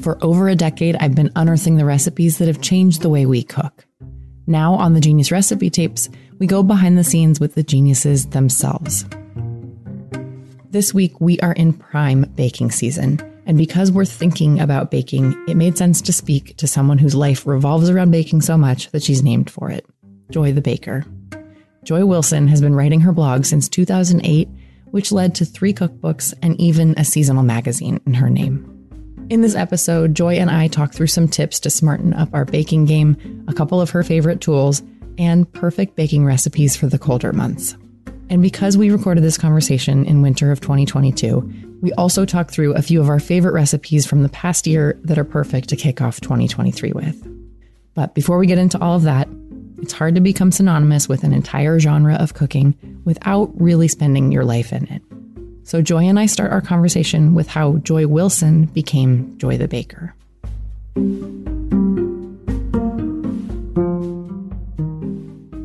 For 0.00 0.16
over 0.22 0.48
a 0.48 0.54
decade, 0.54 0.96
I've 0.96 1.14
been 1.14 1.32
unearthing 1.34 1.76
the 1.76 1.84
recipes 1.84 2.38
that 2.38 2.46
have 2.46 2.60
changed 2.60 3.02
the 3.02 3.08
way 3.08 3.26
we 3.26 3.42
cook. 3.42 3.84
Now, 4.46 4.74
on 4.74 4.94
the 4.94 5.00
Genius 5.00 5.32
Recipe 5.32 5.70
Tapes, 5.70 6.08
we 6.38 6.46
go 6.46 6.62
behind 6.62 6.96
the 6.96 7.04
scenes 7.04 7.40
with 7.40 7.54
the 7.54 7.62
geniuses 7.62 8.26
themselves. 8.26 9.04
This 10.70 10.94
week, 10.94 11.20
we 11.20 11.40
are 11.40 11.52
in 11.52 11.72
prime 11.72 12.22
baking 12.36 12.70
season. 12.70 13.18
And 13.46 13.58
because 13.58 13.90
we're 13.90 14.04
thinking 14.04 14.60
about 14.60 14.90
baking, 14.90 15.32
it 15.48 15.56
made 15.56 15.76
sense 15.76 16.00
to 16.02 16.12
speak 16.12 16.56
to 16.58 16.66
someone 16.66 16.98
whose 16.98 17.14
life 17.14 17.46
revolves 17.46 17.90
around 17.90 18.10
baking 18.10 18.42
so 18.42 18.56
much 18.56 18.90
that 18.92 19.02
she's 19.02 19.22
named 19.22 19.50
for 19.50 19.70
it 19.70 19.84
Joy 20.30 20.52
the 20.52 20.60
Baker. 20.60 21.04
Joy 21.82 22.04
Wilson 22.04 22.46
has 22.48 22.60
been 22.60 22.74
writing 22.74 23.00
her 23.00 23.12
blog 23.12 23.46
since 23.46 23.68
2008, 23.68 24.48
which 24.90 25.10
led 25.10 25.34
to 25.34 25.44
three 25.44 25.72
cookbooks 25.72 26.34
and 26.42 26.60
even 26.60 26.94
a 26.96 27.04
seasonal 27.04 27.42
magazine 27.42 28.00
in 28.06 28.14
her 28.14 28.30
name. 28.30 28.77
In 29.30 29.42
this 29.42 29.54
episode, 29.54 30.14
Joy 30.14 30.36
and 30.36 30.50
I 30.50 30.68
talk 30.68 30.94
through 30.94 31.08
some 31.08 31.28
tips 31.28 31.60
to 31.60 31.68
smarten 31.68 32.14
up 32.14 32.30
our 32.32 32.46
baking 32.46 32.86
game, 32.86 33.44
a 33.46 33.52
couple 33.52 33.78
of 33.78 33.90
her 33.90 34.02
favorite 34.02 34.40
tools, 34.40 34.82
and 35.18 35.50
perfect 35.52 35.96
baking 35.96 36.24
recipes 36.24 36.76
for 36.76 36.86
the 36.86 36.98
colder 36.98 37.34
months. 37.34 37.76
And 38.30 38.40
because 38.40 38.78
we 38.78 38.90
recorded 38.90 39.22
this 39.22 39.36
conversation 39.36 40.06
in 40.06 40.22
winter 40.22 40.50
of 40.50 40.62
2022, 40.62 41.78
we 41.82 41.92
also 41.92 42.24
talk 42.24 42.50
through 42.50 42.72
a 42.74 42.80
few 42.80 43.02
of 43.02 43.10
our 43.10 43.20
favorite 43.20 43.52
recipes 43.52 44.06
from 44.06 44.22
the 44.22 44.30
past 44.30 44.66
year 44.66 44.98
that 45.04 45.18
are 45.18 45.24
perfect 45.24 45.68
to 45.68 45.76
kick 45.76 46.00
off 46.00 46.22
2023 46.22 46.92
with. 46.92 47.22
But 47.92 48.14
before 48.14 48.38
we 48.38 48.46
get 48.46 48.56
into 48.56 48.80
all 48.80 48.96
of 48.96 49.02
that, 49.02 49.28
it's 49.82 49.92
hard 49.92 50.14
to 50.14 50.22
become 50.22 50.52
synonymous 50.52 51.06
with 51.06 51.22
an 51.22 51.34
entire 51.34 51.78
genre 51.78 52.14
of 52.14 52.32
cooking 52.32 52.74
without 53.04 53.50
really 53.60 53.88
spending 53.88 54.32
your 54.32 54.46
life 54.46 54.72
in 54.72 54.86
it. 54.86 55.02
So 55.68 55.82
Joy 55.82 56.04
and 56.04 56.18
I 56.18 56.24
start 56.24 56.50
our 56.50 56.62
conversation 56.62 57.34
with 57.34 57.46
how 57.46 57.76
Joy 57.76 58.06
Wilson 58.06 58.64
became 58.64 59.36
Joy 59.36 59.58
the 59.58 59.68
Baker. 59.68 60.14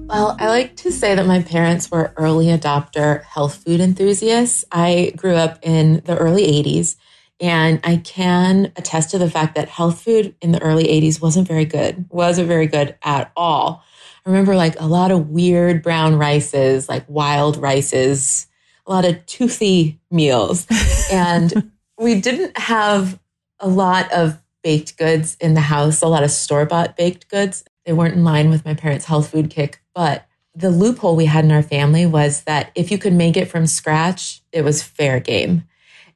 Well, 0.10 0.36
I 0.38 0.48
like 0.50 0.76
to 0.76 0.92
say 0.92 1.16
that 1.16 1.26
my 1.26 1.42
parents 1.42 1.90
were 1.90 2.12
early 2.18 2.48
adopter 2.48 3.24
health 3.24 3.64
food 3.64 3.80
enthusiasts. 3.80 4.66
I 4.74 5.14
grew 5.16 5.36
up 5.36 5.60
in 5.62 6.02
the 6.04 6.18
early 6.18 6.44
80s, 6.48 6.98
and 7.40 7.80
I 7.86 7.96
can 7.96 8.74
attest 8.76 9.12
to 9.12 9.18
the 9.18 9.30
fact 9.30 9.56
that 9.56 9.70
health 9.70 10.02
food 10.02 10.36
in 10.42 10.52
the 10.52 10.62
early 10.62 10.84
80s 10.84 11.22
wasn't 11.22 11.48
very 11.48 11.64
good, 11.64 12.08
wasn't 12.10 12.50
very 12.50 12.68
good 12.68 12.98
at 13.04 13.32
all. 13.38 13.86
I 14.26 14.30
remember 14.30 14.58
like 14.58 14.78
a 14.82 14.86
lot 14.86 15.12
of 15.12 15.30
weird 15.30 15.82
brown 15.82 16.18
rices, 16.18 16.90
like 16.90 17.06
wild 17.08 17.56
rices, 17.56 18.48
a 18.86 18.92
lot 18.92 19.06
of 19.06 19.26
toothy 19.26 20.00
meals. 20.12 20.68
and 21.12 21.72
we 21.98 22.20
didn't 22.20 22.58
have 22.58 23.20
a 23.60 23.68
lot 23.68 24.12
of 24.12 24.42
baked 24.64 24.98
goods 24.98 25.38
in 25.40 25.54
the 25.54 25.62
house, 25.62 26.02
a 26.02 26.08
lot 26.08 26.24
of 26.24 26.32
store 26.32 26.66
bought 26.66 26.98
baked 26.98 27.30
goods. 27.30 27.64
They 27.86 27.94
weren't 27.94 28.16
in 28.16 28.24
line 28.24 28.50
with 28.50 28.66
my 28.66 28.74
parents' 28.74 29.06
health 29.06 29.32
food 29.32 29.50
kick. 29.50 29.82
But 29.94 30.26
the 30.56 30.70
loophole 30.70 31.16
we 31.16 31.26
had 31.26 31.46
in 31.46 31.52
our 31.52 31.64
family 31.64 32.06
was 32.06 32.44
that 32.44 32.72
if 32.76 32.92
you 32.92 32.98
could 32.98 33.14
make 33.14 33.36
it 33.36 33.50
from 33.50 33.68
scratch, 33.68 34.42
it 34.52 34.64
was 34.64 34.84
fair 34.84 35.20
game. 35.20 35.64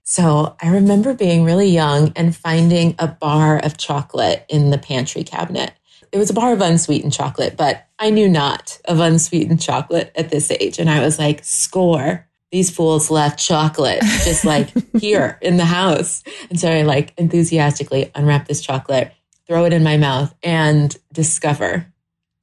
So 0.03 0.56
I 0.61 0.69
remember 0.69 1.13
being 1.13 1.44
really 1.44 1.67
young 1.67 2.13
and 2.16 2.35
finding 2.35 2.95
a 2.97 3.07
bar 3.07 3.59
of 3.59 3.77
chocolate 3.77 4.45
in 4.47 4.69
the 4.69 4.77
pantry 4.77 5.23
cabinet. 5.23 5.73
It 6.13 6.17
was 6.17 6.29
a 6.29 6.33
bar 6.33 6.53
of 6.53 6.61
unsweetened 6.61 7.11
chocolate, 7.11 7.57
but 7.57 7.88
I 8.00 8.11
knew 8.11 8.29
not 8.29 8.79
of 8.85 9.00
unsweetened 9.00 9.61
chocolate 9.61 10.13
at 10.16 10.29
this 10.29 10.50
age. 10.51 10.79
And 10.79 10.89
I 10.89 11.01
was 11.01 11.19
like, 11.19 11.44
score 11.44 12.26
these 12.52 12.69
fools 12.69 13.12
left 13.12 13.40
chocolate 13.40 14.02
just 14.24 14.46
like 14.46 14.72
here 15.00 15.38
in 15.41 15.58
the 15.58 15.66
house. 15.66 16.24
And 16.50 16.59
so 16.59 16.69
I 16.69 16.84
like 16.84 17.13
enthusiastically 17.18 18.12
unwrap 18.16 18.47
this 18.47 18.62
chocolate, 18.62 19.12
throw 19.47 19.66
it 19.66 19.74
in 19.74 19.84
my 19.84 19.97
mouth, 19.97 20.34
and 20.44 20.96
discover 21.13 21.88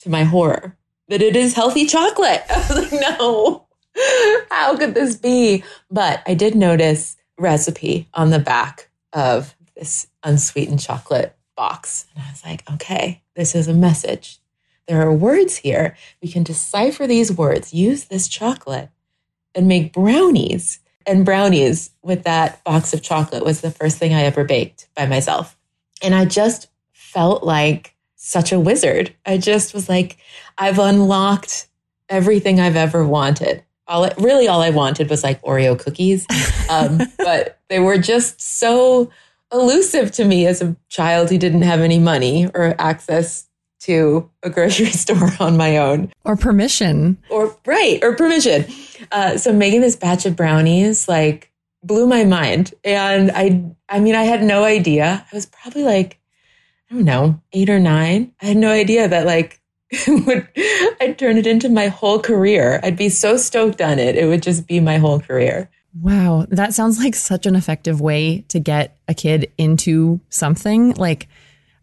to 0.00 0.10
my 0.10 0.24
horror 0.24 0.76
that 1.08 1.22
it 1.22 1.36
is 1.36 1.54
healthy 1.54 1.86
chocolate. 1.86 2.42
I 2.50 2.58
was 2.58 2.92
like, 2.92 3.00
no, 3.00 3.66
how 4.50 4.76
could 4.76 4.94
this 4.94 5.16
be? 5.16 5.64
But 5.90 6.22
I 6.26 6.34
did 6.34 6.54
notice 6.54 7.16
recipe 7.38 8.08
on 8.14 8.30
the 8.30 8.38
back 8.38 8.90
of 9.12 9.54
this 9.76 10.06
unsweetened 10.22 10.80
chocolate 10.80 11.36
box. 11.56 12.06
And 12.14 12.24
I 12.24 12.30
was 12.30 12.44
like, 12.44 12.68
okay, 12.74 13.22
this 13.34 13.54
is 13.54 13.68
a 13.68 13.74
message. 13.74 14.38
There 14.86 15.00
are 15.00 15.12
words 15.12 15.56
here. 15.56 15.96
We 16.22 16.30
can 16.30 16.42
decipher 16.42 17.06
these 17.06 17.32
words, 17.32 17.72
use 17.72 18.04
this 18.04 18.28
chocolate 18.28 18.90
and 19.54 19.68
make 19.68 19.92
brownies. 19.92 20.80
And 21.06 21.24
brownies 21.24 21.90
with 22.02 22.24
that 22.24 22.62
box 22.64 22.94
of 22.94 23.02
chocolate 23.02 23.44
was 23.44 23.60
the 23.60 23.70
first 23.70 23.98
thing 23.98 24.14
I 24.14 24.22
ever 24.22 24.44
baked 24.44 24.88
by 24.96 25.06
myself. 25.06 25.56
And 26.02 26.14
I 26.14 26.24
just 26.24 26.68
felt 26.92 27.44
like 27.44 27.94
such 28.16 28.52
a 28.52 28.60
wizard. 28.60 29.14
I 29.26 29.36
just 29.36 29.74
was 29.74 29.88
like, 29.88 30.16
I've 30.56 30.78
unlocked 30.78 31.68
everything 32.08 32.58
I've 32.58 32.76
ever 32.76 33.06
wanted. 33.06 33.62
All 33.86 34.08
really 34.18 34.48
all 34.48 34.62
I 34.62 34.70
wanted 34.70 35.10
was 35.10 35.22
like 35.22 35.42
Oreo 35.42 35.78
cookies, 35.78 36.26
um, 36.70 37.02
but 37.18 37.58
they 37.68 37.80
were 37.80 37.98
just 37.98 38.40
so 38.40 39.10
elusive 39.52 40.10
to 40.12 40.24
me 40.24 40.46
as 40.46 40.62
a 40.62 40.74
child 40.88 41.28
who 41.28 41.36
didn't 41.38 41.62
have 41.62 41.80
any 41.80 41.98
money 41.98 42.46
or 42.54 42.74
access 42.78 43.46
to 43.80 44.30
a 44.42 44.48
grocery 44.48 44.86
store 44.90 45.30
on 45.38 45.56
my 45.56 45.76
own. 45.76 46.10
Or 46.24 46.36
permission. 46.36 47.18
Or, 47.28 47.54
right, 47.66 48.02
or 48.02 48.16
permission. 48.16 48.64
Uh, 49.12 49.36
so 49.38 49.52
making 49.52 49.80
this 49.80 49.96
batch 49.96 50.26
of 50.26 50.36
brownies, 50.36 51.08
like, 51.08 51.50
blew 51.82 52.06
my 52.06 52.24
mind. 52.24 52.74
And 52.84 53.30
I, 53.34 53.64
I 53.88 54.00
mean, 54.00 54.14
I 54.14 54.24
had 54.24 54.42
no 54.42 54.64
idea. 54.64 55.26
I 55.30 55.34
was 55.34 55.46
probably 55.46 55.82
like, 55.82 56.18
I 56.90 56.94
don't 56.94 57.04
know, 57.04 57.40
eight 57.52 57.70
or 57.70 57.80
nine. 57.80 58.32
I 58.40 58.46
had 58.46 58.56
no 58.56 58.70
idea 58.70 59.08
that, 59.08 59.26
like, 59.26 59.60
would 60.08 60.48
I'd 61.00 61.18
turn 61.18 61.38
it 61.38 61.46
into 61.46 61.68
my 61.68 61.88
whole 61.88 62.18
career. 62.18 62.80
I'd 62.82 62.96
be 62.96 63.08
so 63.08 63.36
stoked 63.36 63.80
on 63.80 63.98
it. 63.98 64.16
It 64.16 64.26
would 64.26 64.42
just 64.42 64.66
be 64.66 64.80
my 64.80 64.98
whole 64.98 65.20
career. 65.20 65.70
Wow, 66.00 66.46
that 66.48 66.74
sounds 66.74 66.98
like 66.98 67.14
such 67.14 67.46
an 67.46 67.54
effective 67.54 68.00
way 68.00 68.40
to 68.48 68.58
get 68.58 68.98
a 69.06 69.14
kid 69.14 69.52
into 69.58 70.20
something. 70.28 70.92
Like 70.94 71.28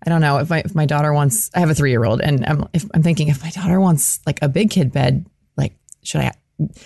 I 0.05 0.09
don't 0.09 0.21
know 0.21 0.39
if 0.39 0.49
my 0.49 0.59
if 0.59 0.75
my 0.75 0.85
daughter 0.85 1.13
wants. 1.13 1.49
I 1.53 1.59
have 1.59 1.69
a 1.69 1.75
three 1.75 1.91
year 1.91 2.03
old, 2.03 2.21
and 2.21 2.45
I'm 2.45 2.67
if 2.73 2.85
I'm 2.93 3.03
thinking 3.03 3.29
if 3.29 3.41
my 3.41 3.51
daughter 3.51 3.79
wants 3.79 4.19
like 4.25 4.39
a 4.41 4.49
big 4.49 4.69
kid 4.69 4.91
bed, 4.91 5.25
like 5.55 5.75
should 6.03 6.21
I 6.21 6.31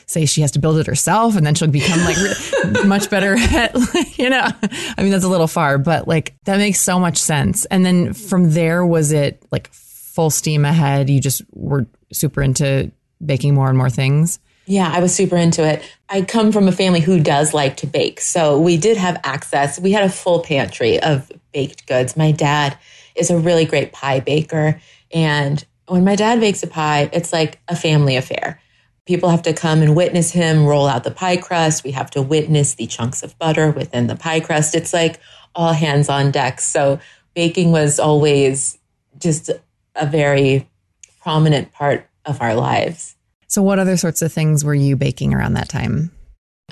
say 0.06 0.26
she 0.26 0.42
has 0.42 0.52
to 0.52 0.60
build 0.60 0.78
it 0.78 0.88
herself 0.88 1.36
and 1.36 1.46
then 1.46 1.56
she'll 1.56 1.68
become 1.68 2.00
like 2.06 2.18
much 2.86 3.10
better 3.10 3.36
at 3.38 3.76
you 4.18 4.30
know 4.30 4.48
i 4.98 5.02
mean 5.02 5.12
that's 5.12 5.24
a 5.24 5.30
little 5.30 5.48
far 5.48 5.78
but 5.78 6.08
like 6.08 6.36
that 6.46 6.58
makes 6.58 6.80
so 6.80 7.00
much 7.00 7.18
sense 7.18 7.66
and 7.66 7.86
then 7.86 8.14
from 8.14 8.52
there 8.52 8.86
was 8.86 9.12
it 9.12 9.44
like 9.52 9.72
full 9.72 10.30
steam 10.30 10.66
ahead 10.66 11.10
you 11.10 11.20
just 11.20 11.42
were 11.52 11.86
super 12.12 12.42
into 12.42 12.92
baking 13.26 13.54
more 13.54 13.70
and 13.70 13.78
more 13.78 13.90
things 13.90 14.40
yeah, 14.68 14.92
I 14.92 15.00
was 15.00 15.14
super 15.14 15.38
into 15.38 15.64
it. 15.64 15.84
I 16.10 16.24
come 16.24 16.52
from 16.52 16.68
a 16.68 16.72
family 16.72 17.00
who 17.00 17.20
does 17.20 17.54
like 17.54 17.78
to 17.78 17.88
bake. 17.88 18.20
So 18.20 18.60
we 18.60 18.78
did 18.78 18.98
have 18.98 19.20
access. 19.24 19.80
We 19.80 19.92
had 19.92 20.04
a 20.04 20.10
full 20.10 20.42
pantry 20.42 21.00
of 21.00 21.32
baked 21.54 21.86
goods. 21.86 22.18
My 22.18 22.32
dad 22.32 22.78
is 23.16 23.30
a 23.30 23.38
really 23.38 23.66
great 23.66 23.92
pie 23.92 24.20
baker. 24.20 24.80
And 25.14 25.64
when 25.88 26.04
my 26.04 26.16
dad 26.16 26.40
bakes 26.40 26.64
a 26.64 26.68
pie, 26.68 27.10
it's 27.14 27.32
like 27.32 27.60
a 27.68 27.76
family 27.76 28.16
affair. 28.16 28.60
People 29.06 29.30
have 29.30 29.44
to 29.44 29.54
come 29.54 29.82
and 29.82 29.96
witness 29.96 30.32
him 30.32 30.66
roll 30.66 30.88
out 30.88 31.04
the 31.04 31.12
pie 31.12 31.38
crust. 31.38 31.84
We 31.84 31.92
have 31.92 32.10
to 32.12 32.22
witness 32.22 32.74
the 32.74 32.88
chunks 32.88 33.22
of 33.22 33.38
butter 33.38 33.70
within 33.70 34.08
the 34.08 34.16
pie 34.16 34.40
crust. 34.40 34.74
It's 34.74 34.94
like 34.94 35.20
all 35.54 35.74
hands 35.74 36.10
on 36.10 36.32
deck. 36.32 36.60
So 36.60 37.00
baking 37.36 37.72
was 37.72 38.00
always 38.00 38.80
just 39.20 39.52
a 39.96 40.06
very 40.06 40.68
prominent 41.22 41.72
part 41.72 42.08
of 42.26 42.42
our 42.42 42.56
lives. 42.56 43.16
So, 43.48 43.62
what 43.62 43.80
other 43.80 43.98
sorts 43.98 44.22
of 44.22 44.34
things 44.34 44.66
were 44.66 44.76
you 44.76 44.96
baking 44.96 45.34
around 45.34 45.54
that 45.54 45.70
time? 45.70 46.12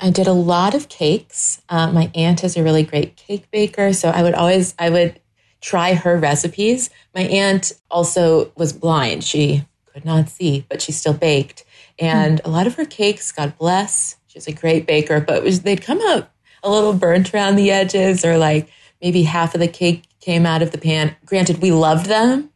I 0.00 0.10
did 0.10 0.26
a 0.26 0.32
lot 0.32 0.74
of 0.74 0.88
cakes. 0.88 1.62
Uh, 1.68 1.90
my 1.92 2.10
aunt 2.14 2.42
is 2.42 2.56
a 2.56 2.62
really 2.62 2.82
great 2.82 3.16
cake 3.16 3.50
baker, 3.50 3.92
so 3.92 4.10
I 4.10 4.22
would 4.22 4.34
always 4.34 4.74
I 4.78 4.90
would 4.90 5.20
try 5.60 5.94
her 5.94 6.16
recipes. 6.18 6.90
My 7.14 7.22
aunt 7.22 7.72
also 7.90 8.52
was 8.56 8.72
blind; 8.72 9.24
she 9.24 9.64
could 9.86 10.04
not 10.04 10.28
see, 10.28 10.66
but 10.68 10.82
she 10.82 10.92
still 10.92 11.14
baked. 11.14 11.63
And 11.98 12.40
mm. 12.40 12.46
a 12.46 12.50
lot 12.50 12.66
of 12.66 12.74
her 12.74 12.84
cakes, 12.84 13.32
God 13.32 13.56
bless, 13.58 14.16
she's 14.26 14.46
a 14.46 14.52
great 14.52 14.86
baker, 14.86 15.20
but 15.20 15.42
was, 15.42 15.62
they'd 15.62 15.82
come 15.82 16.00
out 16.08 16.30
a 16.62 16.70
little 16.70 16.92
burnt 16.92 17.32
around 17.34 17.56
the 17.56 17.70
edges, 17.70 18.24
or 18.24 18.38
like 18.38 18.68
maybe 19.02 19.22
half 19.22 19.54
of 19.54 19.60
the 19.60 19.68
cake 19.68 20.04
came 20.20 20.46
out 20.46 20.62
of 20.62 20.72
the 20.72 20.78
pan. 20.78 21.14
Granted, 21.26 21.60
we 21.60 21.70
loved 21.70 22.06
them 22.06 22.50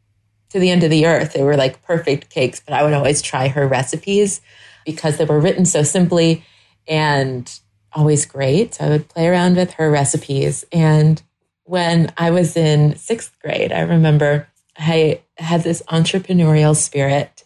to 0.51 0.59
the 0.59 0.71
end 0.71 0.83
of 0.83 0.91
the 0.91 1.07
earth; 1.07 1.35
they 1.35 1.43
were 1.43 1.57
like 1.57 1.83
perfect 1.83 2.31
cakes. 2.31 2.61
But 2.65 2.75
I 2.75 2.83
would 2.83 2.95
always 2.95 3.21
try 3.21 3.49
her 3.49 3.69
recipes 3.69 4.41
because 4.87 5.19
they 5.19 5.27
were 5.27 5.41
written 5.41 5.67
so 5.67 5.83
simply 5.83 6.43
and 6.87 7.61
always 7.93 8.25
great. 8.25 8.75
So 8.75 8.87
I 8.87 8.89
would 8.89 9.09
play 9.09 9.29
around 9.29 9.57
with 9.57 9.73
her 9.75 9.91
recipes. 9.91 10.65
And 10.73 11.23
when 11.65 12.13
I 12.17 12.31
was 12.31 12.57
in 12.57 12.97
sixth 12.97 13.37
grade, 13.43 13.73
I 13.73 13.81
remember 13.81 14.49
I 14.79 15.21
had 15.37 15.63
this 15.63 15.83
entrepreneurial 15.89 16.75
spirit. 16.75 17.38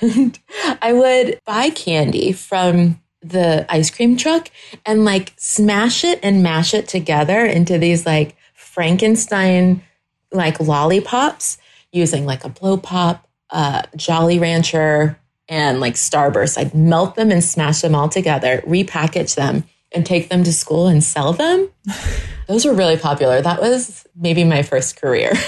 And 0.00 0.38
I 0.82 0.92
would 0.92 1.40
buy 1.44 1.70
candy 1.70 2.32
from 2.32 3.00
the 3.22 3.66
ice 3.68 3.90
cream 3.90 4.16
truck 4.16 4.48
and 4.86 5.04
like 5.04 5.32
smash 5.36 6.04
it 6.04 6.20
and 6.22 6.42
mash 6.42 6.72
it 6.72 6.88
together 6.88 7.44
into 7.44 7.78
these 7.78 8.06
like 8.06 8.36
Frankenstein 8.54 9.82
like 10.30 10.60
lollipops 10.60 11.58
using 11.92 12.26
like 12.26 12.44
a 12.44 12.48
blow 12.48 12.76
pop, 12.76 13.26
uh, 13.50 13.82
Jolly 13.96 14.38
Rancher, 14.38 15.18
and 15.48 15.80
like 15.80 15.94
Starburst. 15.94 16.58
I'd 16.58 16.74
melt 16.74 17.14
them 17.14 17.30
and 17.30 17.42
smash 17.42 17.80
them 17.80 17.94
all 17.94 18.08
together, 18.08 18.62
repackage 18.66 19.34
them, 19.34 19.64
and 19.92 20.04
take 20.04 20.28
them 20.28 20.44
to 20.44 20.52
school 20.52 20.86
and 20.86 21.02
sell 21.02 21.32
them. 21.32 21.70
Those 22.46 22.64
were 22.64 22.74
really 22.74 22.96
popular. 22.96 23.40
That 23.40 23.60
was 23.60 24.06
maybe 24.14 24.44
my 24.44 24.62
first 24.62 25.00
career. 25.00 25.32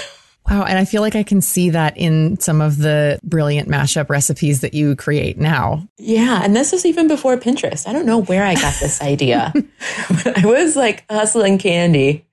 Wow. 0.51 0.65
And 0.65 0.77
I 0.77 0.83
feel 0.83 1.01
like 1.01 1.15
I 1.15 1.23
can 1.23 1.39
see 1.39 1.69
that 1.69 1.95
in 1.95 2.37
some 2.41 2.59
of 2.59 2.77
the 2.77 3.21
brilliant 3.23 3.69
mashup 3.69 4.09
recipes 4.09 4.59
that 4.59 4.73
you 4.73 4.97
create 4.97 5.37
now. 5.37 5.87
Yeah. 5.97 6.41
And 6.43 6.53
this 6.53 6.73
was 6.73 6.85
even 6.85 7.07
before 7.07 7.37
Pinterest. 7.37 7.87
I 7.87 7.93
don't 7.93 8.05
know 8.05 8.21
where 8.23 8.43
I 8.43 8.55
got 8.55 8.73
this 8.81 9.01
idea. 9.01 9.53
I 10.35 10.41
was 10.43 10.75
like 10.75 11.05
hustling 11.09 11.57
candy 11.57 12.27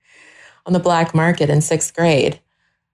on 0.65 0.73
the 0.73 0.79
black 0.79 1.15
market 1.15 1.49
in 1.49 1.61
sixth 1.61 1.93
grade. 1.93 2.41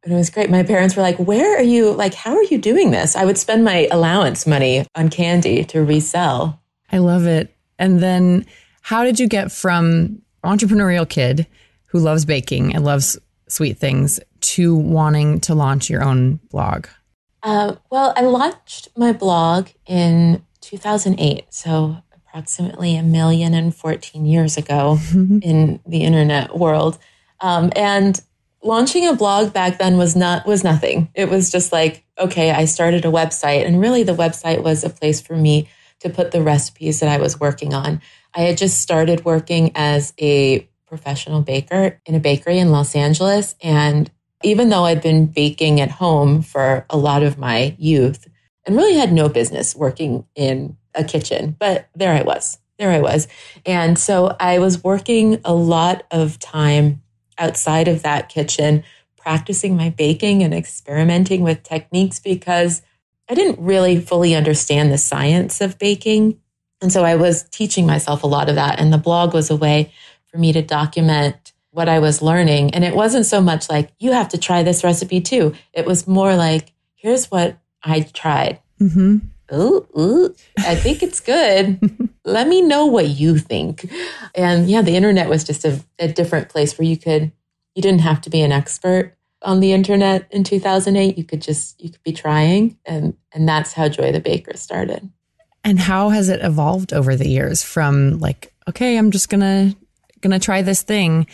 And 0.04 0.14
it 0.14 0.16
was 0.16 0.30
great. 0.30 0.52
My 0.52 0.62
parents 0.62 0.96
were 0.96 1.02
like, 1.02 1.18
Where 1.18 1.58
are 1.58 1.64
you? 1.64 1.92
Like, 1.92 2.14
how 2.14 2.36
are 2.36 2.44
you 2.44 2.60
doing 2.60 2.92
this? 2.92 3.16
I 3.16 3.26
would 3.26 3.40
spend 3.40 3.64
my 3.64 3.88
allowance 3.90 4.46
money 4.46 4.86
on 4.94 5.10
candy 5.10 5.64
to 5.66 5.84
resell. 5.84 6.62
I 6.92 7.00
love 7.00 7.26
it. 7.26 7.56
And 7.80 8.00
then 8.00 8.46
how 8.82 9.04
did 9.04 9.20
you 9.20 9.28
get 9.28 9.52
from 9.52 10.22
entrepreneurial 10.44 11.10
kid 11.10 11.48
who 11.88 11.98
loves 11.98 12.26
baking 12.26 12.76
and 12.76 12.86
loves 12.86 13.18
sweet 13.56 13.78
things 13.78 14.20
to 14.42 14.76
wanting 14.76 15.40
to 15.40 15.56
launch 15.56 15.90
your 15.90 16.04
own 16.04 16.40
blog? 16.52 16.88
Uh, 17.42 17.76
well, 17.90 18.14
I 18.18 18.22
launched 18.22 18.90
my 18.98 19.14
blog 19.14 19.70
in 19.86 20.44
2008. 20.62 21.46
So 21.52 21.98
approximately 22.12 22.98
a 22.98 23.04
million 23.04 23.54
and 23.54 23.74
14 23.74 24.26
years 24.26 24.58
ago 24.58 25.00
in 25.14 25.80
the 25.88 26.04
internet 26.04 26.58
world. 26.58 26.98
Um, 27.40 27.72
and 27.76 28.20
launching 28.62 29.08
a 29.08 29.16
blog 29.16 29.54
back 29.54 29.78
then 29.78 29.98
was 29.98 30.16
not 30.16 30.46
was 30.46 30.64
nothing. 30.64 31.10
It 31.14 31.30
was 31.30 31.52
just 31.52 31.72
like, 31.72 32.04
okay, 32.18 32.52
I 32.52 32.66
started 32.66 33.06
a 33.06 33.12
website 33.12 33.66
and 33.66 33.80
really 33.80 34.04
the 34.04 34.16
website 34.16 34.64
was 34.64 34.84
a 34.84 34.90
place 34.90 35.22
for 35.22 35.36
me 35.36 35.70
to 36.00 36.10
put 36.10 36.32
the 36.32 36.42
recipes 36.42 37.00
that 37.00 37.10
I 37.10 37.22
was 37.22 37.40
working 37.40 37.74
on. 37.74 38.02
I 38.34 38.42
had 38.42 38.58
just 38.58 38.82
started 38.82 39.24
working 39.24 39.72
as 39.76 40.14
a 40.20 40.68
professional 40.88 41.42
baker 41.42 42.00
in 42.06 42.16
a 42.16 42.20
bakery 42.20 42.60
in 42.60 42.72
Los 42.72 42.96
Angeles 42.96 43.56
and 43.62 44.12
even 44.44 44.70
though 44.70 44.86
I'd 44.86 45.02
been 45.02 45.26
baking 45.26 45.82
at 45.82 45.92
home 45.92 46.42
for 46.42 46.86
a 46.90 46.98
lot 46.98 47.24
of 47.24 47.38
my 47.38 47.76
youth 47.80 48.28
and 48.66 48.76
really 48.76 48.96
had 48.96 49.12
no 49.12 49.30
business 49.30 49.76
working 49.76 50.26
in 50.36 50.78
a 50.94 51.04
kitchen, 51.04 51.56
but 51.60 51.90
there 51.96 52.14
I 52.14 52.22
was. 52.22 52.60
There 52.78 52.92
I 52.92 53.00
was. 53.00 53.28
And 53.66 53.98
so 53.98 54.36
I 54.40 54.60
was 54.60 54.84
working 54.84 55.40
a 55.46 55.54
lot 55.54 56.04
of 56.12 56.40
time 56.40 57.02
outside 57.38 57.88
of 57.88 58.04
that 58.04 58.30
kitchen, 58.30 58.84
practicing 59.18 59.76
my 59.76 59.90
baking 59.90 60.44
and 60.44 60.54
experimenting 60.54 61.42
with 61.42 61.64
techniques 61.64 62.20
because 62.20 62.82
I 63.30 63.34
didn't 63.34 63.64
really 63.64 64.00
fully 64.00 64.36
understand 64.36 64.92
the 64.92 64.98
science 64.98 65.62
of 65.62 65.80
baking. 65.80 66.40
And 66.82 66.92
so 66.92 67.04
I 67.04 67.16
was 67.16 67.44
teaching 67.50 67.86
myself 67.88 68.24
a 68.24 68.28
lot 68.28 68.50
of 68.50 68.56
that. 68.56 68.80
And 68.80 68.92
the 68.94 68.98
blog 68.98 69.34
was 69.34 69.50
a 69.50 69.56
way 69.56 69.92
for 70.36 70.42
me 70.42 70.52
to 70.52 70.62
document 70.62 71.54
what 71.72 71.88
I 71.88 72.00
was 72.00 72.22
learning. 72.22 72.74
And 72.74 72.84
it 72.84 72.94
wasn't 72.94 73.26
so 73.26 73.40
much 73.40 73.70
like, 73.70 73.92
you 74.00 74.12
have 74.12 74.28
to 74.30 74.38
try 74.38 74.64
this 74.64 74.84
recipe 74.84 75.22
too. 75.22 75.56
It 75.72 75.86
was 75.86 76.08
more 76.08 76.36
like, 76.36 76.74
here's 76.96 77.32
what 77.32 77.58
I 77.82 78.02
tried. 78.02 78.60
Mm-hmm. 78.82 79.20
Ooh, 79.54 79.88
ooh, 79.98 80.36
I 80.58 80.76
think 80.76 81.04
it's 81.04 81.22
good. 81.22 81.80
Let 82.26 82.50
me 82.50 82.62
know 82.62 82.86
what 82.86 83.08
you 83.08 83.38
think. 83.38 83.90
And 84.34 84.70
yeah, 84.70 84.82
the 84.82 84.98
internet 84.98 85.30
was 85.30 85.46
just 85.46 85.64
a, 85.64 85.82
a 86.00 86.10
different 86.10 86.50
place 86.50 86.78
where 86.78 86.88
you 86.88 86.98
could, 86.98 87.32
you 87.76 87.82
didn't 87.82 88.02
have 88.02 88.20
to 88.22 88.30
be 88.30 88.42
an 88.42 88.52
expert 88.52 89.16
on 89.42 89.62
the 89.62 89.72
internet 89.72 90.28
in 90.32 90.44
2008. 90.44 91.18
You 91.18 91.24
could 91.24 91.42
just, 91.42 91.82
you 91.82 91.92
could 91.92 92.04
be 92.04 92.12
trying. 92.12 92.78
And, 92.86 93.16
and 93.32 93.48
that's 93.48 93.72
how 93.72 93.88
Joy 93.88 94.12
the 94.12 94.20
Baker 94.20 94.58
started. 94.58 95.10
And 95.64 95.80
how 95.80 96.10
has 96.10 96.28
it 96.28 96.44
evolved 96.44 96.92
over 96.92 97.16
the 97.16 97.30
years 97.30 97.64
from 97.64 98.20
like, 98.20 98.54
okay, 98.68 98.98
I'm 98.98 99.12
just 99.12 99.30
going 99.30 99.42
to, 99.42 99.78
going 100.28 100.40
to 100.40 100.44
try 100.44 100.62
this 100.62 100.82
thing. 100.82 101.28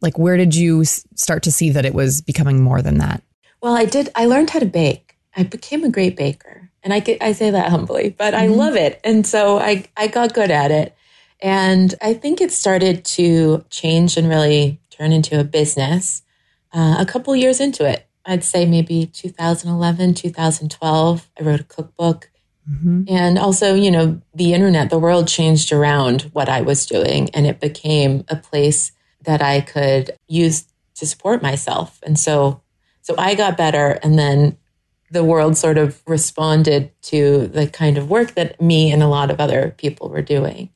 Like, 0.00 0.18
where 0.18 0.36
did 0.36 0.54
you 0.54 0.84
start 0.84 1.42
to 1.44 1.52
see 1.52 1.70
that 1.70 1.84
it 1.84 1.94
was 1.94 2.22
becoming 2.22 2.62
more 2.62 2.82
than 2.82 2.98
that? 2.98 3.22
Well, 3.60 3.76
I 3.76 3.84
did, 3.84 4.10
I 4.14 4.26
learned 4.26 4.50
how 4.50 4.60
to 4.60 4.66
bake. 4.66 5.16
I 5.36 5.42
became 5.42 5.84
a 5.84 5.90
great 5.90 6.16
baker. 6.16 6.70
And 6.82 6.94
I, 6.94 7.04
I 7.20 7.32
say 7.32 7.50
that 7.50 7.70
humbly, 7.70 8.14
but 8.16 8.34
I 8.34 8.46
mm-hmm. 8.46 8.56
love 8.56 8.76
it. 8.76 9.00
And 9.04 9.26
so 9.26 9.58
I, 9.58 9.84
I 9.96 10.06
got 10.06 10.34
good 10.34 10.50
at 10.50 10.70
it. 10.70 10.96
And 11.40 11.94
I 12.00 12.14
think 12.14 12.40
it 12.40 12.52
started 12.52 13.04
to 13.04 13.64
change 13.70 14.16
and 14.16 14.28
really 14.28 14.80
turn 14.90 15.12
into 15.12 15.38
a 15.38 15.44
business 15.44 16.22
uh, 16.72 16.96
a 16.98 17.06
couple 17.06 17.34
years 17.36 17.60
into 17.60 17.88
it. 17.88 18.06
I'd 18.24 18.44
say 18.44 18.66
maybe 18.66 19.06
2011, 19.06 20.14
2012. 20.14 21.30
I 21.38 21.42
wrote 21.42 21.60
a 21.60 21.64
cookbook. 21.64 22.30
Mm-hmm. 22.70 23.04
And 23.08 23.38
also, 23.38 23.74
you 23.74 23.90
know, 23.90 24.20
the 24.34 24.52
internet, 24.52 24.90
the 24.90 24.98
world 24.98 25.28
changed 25.28 25.72
around 25.72 26.22
what 26.32 26.48
I 26.48 26.60
was 26.60 26.86
doing, 26.86 27.30
and 27.30 27.46
it 27.46 27.60
became 27.60 28.24
a 28.28 28.36
place 28.36 28.92
that 29.22 29.40
I 29.42 29.60
could 29.60 30.10
use 30.26 30.66
to 30.96 31.06
support 31.06 31.42
myself. 31.42 31.98
And 32.02 32.18
so, 32.18 32.60
so 33.00 33.14
I 33.16 33.34
got 33.34 33.56
better, 33.56 33.98
and 34.02 34.18
then 34.18 34.58
the 35.10 35.24
world 35.24 35.56
sort 35.56 35.78
of 35.78 36.02
responded 36.06 36.90
to 37.02 37.46
the 37.46 37.66
kind 37.66 37.96
of 37.96 38.10
work 38.10 38.34
that 38.34 38.60
me 38.60 38.92
and 38.92 39.02
a 39.02 39.08
lot 39.08 39.30
of 39.30 39.40
other 39.40 39.74
people 39.78 40.10
were 40.10 40.22
doing. 40.22 40.68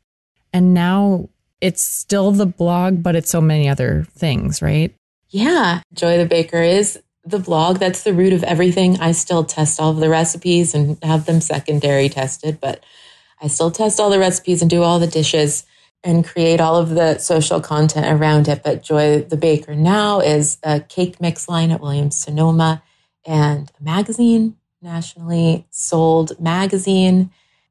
And 0.52 0.72
now 0.72 1.28
it's 1.60 1.84
still 1.84 2.32
the 2.32 2.46
blog, 2.46 3.02
but 3.02 3.14
it's 3.14 3.30
so 3.30 3.40
many 3.40 3.68
other 3.68 4.06
things, 4.16 4.62
right? 4.62 4.94
Yeah. 5.28 5.80
Joy 5.92 6.18
the 6.18 6.26
Baker 6.26 6.62
is 6.62 7.00
the 7.24 7.38
blog. 7.38 7.78
That's 7.78 8.02
the 8.02 8.14
root 8.14 8.32
of 8.32 8.42
everything. 8.44 9.00
I 9.00 9.12
still 9.12 9.44
test 9.44 9.80
all 9.80 9.90
of 9.90 9.98
the 9.98 10.08
recipes 10.08 10.74
and 10.74 11.02
have 11.02 11.26
them 11.26 11.40
secondary 11.40 12.08
tested, 12.08 12.60
but 12.60 12.82
I 13.40 13.48
still 13.48 13.70
test 13.70 14.00
all 14.00 14.10
the 14.10 14.18
recipes 14.18 14.62
and 14.62 14.70
do 14.70 14.82
all 14.82 14.98
the 14.98 15.06
dishes 15.06 15.64
and 16.04 16.24
create 16.24 16.60
all 16.60 16.76
of 16.76 16.90
the 16.90 17.18
social 17.18 17.60
content 17.60 18.06
around 18.06 18.48
it. 18.48 18.62
But 18.62 18.82
Joy 18.82 19.22
the 19.22 19.36
Baker 19.36 19.74
now 19.74 20.20
is 20.20 20.58
a 20.62 20.80
cake 20.80 21.20
mix 21.20 21.48
line 21.48 21.70
at 21.70 21.80
Williams 21.80 22.16
Sonoma 22.16 22.82
and 23.24 23.70
a 23.78 23.82
magazine, 23.82 24.56
nationally 24.80 25.66
sold 25.70 26.40
magazine. 26.40 27.30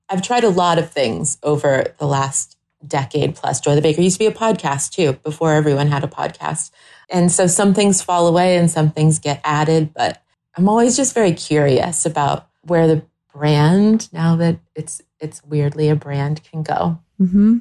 I've 0.10 0.22
tried 0.22 0.46
a 0.46 0.50
lot 0.50 0.77
of 0.77 0.91
things 0.91 1.38
over 1.43 1.93
the 1.98 2.08
last 2.08 2.58
decade 2.88 3.35
plus. 3.35 3.59
Joy 3.59 3.75
the 3.75 3.81
Baker 3.81 4.01
used 4.01 4.15
to 4.15 4.19
be 4.19 4.25
a 4.27 4.31
podcast 4.31 4.91
too, 4.91 5.13
before 5.23 5.53
everyone 5.53 5.88
had 5.88 6.03
a 6.03 6.07
podcast. 6.07 6.71
And 7.09 7.31
so 7.31 7.47
some 7.47 7.73
things 7.73 8.01
fall 8.01 8.27
away 8.27 8.57
and 8.57 8.69
some 8.69 8.91
things 8.91 9.19
get 9.19 9.41
added, 9.43 9.93
but 9.93 10.21
I'm 10.55 10.67
always 10.67 10.97
just 10.97 11.13
very 11.13 11.33
curious 11.33 12.05
about 12.05 12.47
where 12.63 12.88
the 12.88 13.03
brand, 13.33 14.11
now 14.11 14.35
that 14.38 14.59
it's 14.75 15.01
it's 15.19 15.43
weirdly 15.43 15.89
a 15.89 15.95
brand, 15.95 16.43
can 16.43 16.63
go. 16.63 17.00
Mm-hmm. 17.19 17.59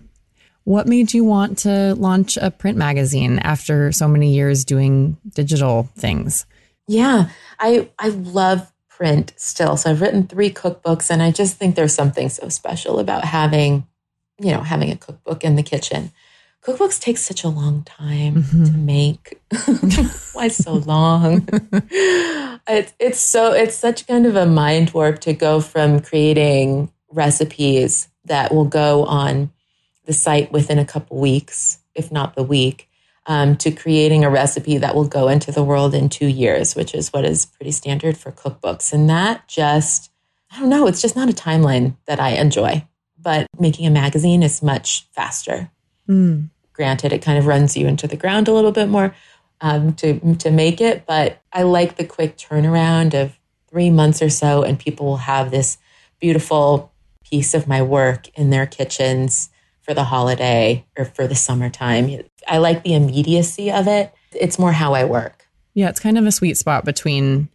What 0.65 0.87
made 0.87 1.15
you 1.15 1.25
want 1.25 1.59
to 1.59 1.95
launch 1.95 2.37
a 2.37 2.51
print 2.51 2.79
magazine 2.79 3.39
after 3.39 3.93
so 3.93 4.09
many 4.09 4.35
years 4.35 4.65
doing 4.65 5.17
digital 5.35 5.89
things? 5.97 6.47
Yeah, 6.87 7.29
I 7.59 7.91
I 7.99 8.09
love 8.09 8.73
print 8.89 9.33
still. 9.37 9.79
So 9.79 9.91
I've 9.91 10.03
written 10.03 10.27
three 10.27 10.51
cookbooks 10.51 11.11
and 11.11 11.23
I 11.23 11.31
just 11.31 11.57
think 11.57 11.75
there's 11.75 11.95
something 11.95 12.29
so 12.29 12.51
special 12.51 12.99
about 12.99 13.25
having, 13.25 13.87
you 14.41 14.53
know, 14.53 14.63
having 14.63 14.91
a 14.91 14.97
cookbook 14.97 15.45
in 15.45 15.57
the 15.57 15.63
kitchen. 15.63 16.13
Cookbooks 16.63 17.01
take 17.01 17.17
such 17.17 17.43
a 17.43 17.49
long 17.49 17.83
time 17.85 18.43
mm-hmm. 18.43 18.65
to 18.65 18.73
make. 18.73 19.41
Why 20.33 20.49
so 20.49 20.75
long? 20.75 21.49
It's 22.69 22.93
it's 23.01 23.21
so 23.21 23.53
it's 23.53 23.75
such 23.75 24.07
kind 24.07 24.27
of 24.27 24.37
a 24.37 24.47
mind 24.47 24.91
warp 24.91 25.21
to 25.21 25.33
go 25.33 25.61
from 25.61 26.01
creating 26.01 26.93
recipes 27.11 28.09
that 28.27 28.55
will 28.55 28.67
go 28.67 29.05
on 29.07 29.51
the 30.05 30.13
site 30.13 30.53
within 30.53 30.79
a 30.79 30.85
couple 30.85 31.19
weeks, 31.19 31.79
if 31.95 32.13
not 32.13 32.35
the 32.35 32.43
week, 32.43 32.89
um, 33.27 33.57
to 33.57 33.71
creating 33.71 34.25
a 34.25 34.31
recipe 34.31 34.79
that 34.79 34.95
will 34.95 35.09
go 35.09 35.29
into 35.29 35.53
the 35.53 35.65
world 35.65 35.95
in 35.95 36.09
two 36.09 36.27
years, 36.27 36.75
which 36.75 36.95
is 36.95 37.13
what 37.13 37.25
is 37.25 37.47
pretty 37.47 37.73
standard 37.73 38.17
for 38.17 38.31
cookbooks. 38.33 38.93
And 38.93 39.09
that 39.11 39.49
just, 39.49 40.11
I 40.51 40.61
don't 40.61 40.69
know, 40.69 40.87
it's 40.87 41.03
just 41.03 41.17
not 41.17 41.31
a 41.31 41.35
timeline 41.35 41.97
that 42.07 42.21
I 42.21 42.31
enjoy. 42.31 42.87
But 43.23 43.47
making 43.59 43.87
a 43.87 43.91
magazine 43.91 44.43
is 44.43 44.63
much 44.63 45.07
faster. 45.13 45.71
Mm. 46.09 46.49
Granted, 46.73 47.13
it 47.13 47.23
kind 47.23 47.39
of 47.39 47.47
runs 47.47 47.77
you 47.77 47.87
into 47.87 48.07
the 48.07 48.17
ground 48.17 48.49
a 48.49 48.53
little 48.53 48.73
bit 48.73 48.89
more 48.89 49.15
um, 49.61 49.95
to 49.95 50.35
to 50.37 50.51
make 50.51 50.81
it, 50.81 51.05
but 51.07 51.43
I 51.53 51.63
like 51.63 51.97
the 51.97 52.05
quick 52.05 52.37
turnaround 52.37 53.15
of 53.15 53.39
three 53.69 53.91
months 53.91 54.23
or 54.23 54.31
so, 54.31 54.63
and 54.63 54.79
people 54.79 55.07
will 55.07 55.17
have 55.19 55.51
this 55.51 55.79
beautiful 56.19 56.93
piece 57.25 57.55
of 57.55 57.69
my 57.69 57.83
work 57.83 58.29
in 58.37 58.51
their 58.51 58.67
kitchens 58.67 59.51
for 59.83 59.95
the 59.95 60.05
holiday 60.05 60.85
or 60.97 61.05
for 61.05 61.27
the 61.27 61.35
summertime. 61.35 62.23
I 62.47 62.59
like 62.59 62.83
the 62.83 62.95
immediacy 62.95 63.71
of 63.71 63.87
it. 63.87 64.13
It's 64.33 64.59
more 64.59 64.73
how 64.73 64.95
I 64.95 65.05
work. 65.05 65.47
Yeah, 65.75 65.89
it's 65.89 66.01
kind 66.01 66.19
of 66.19 66.27
a 66.27 66.33
sweet 66.33 66.57
spot 66.57 66.85
between 66.85 67.49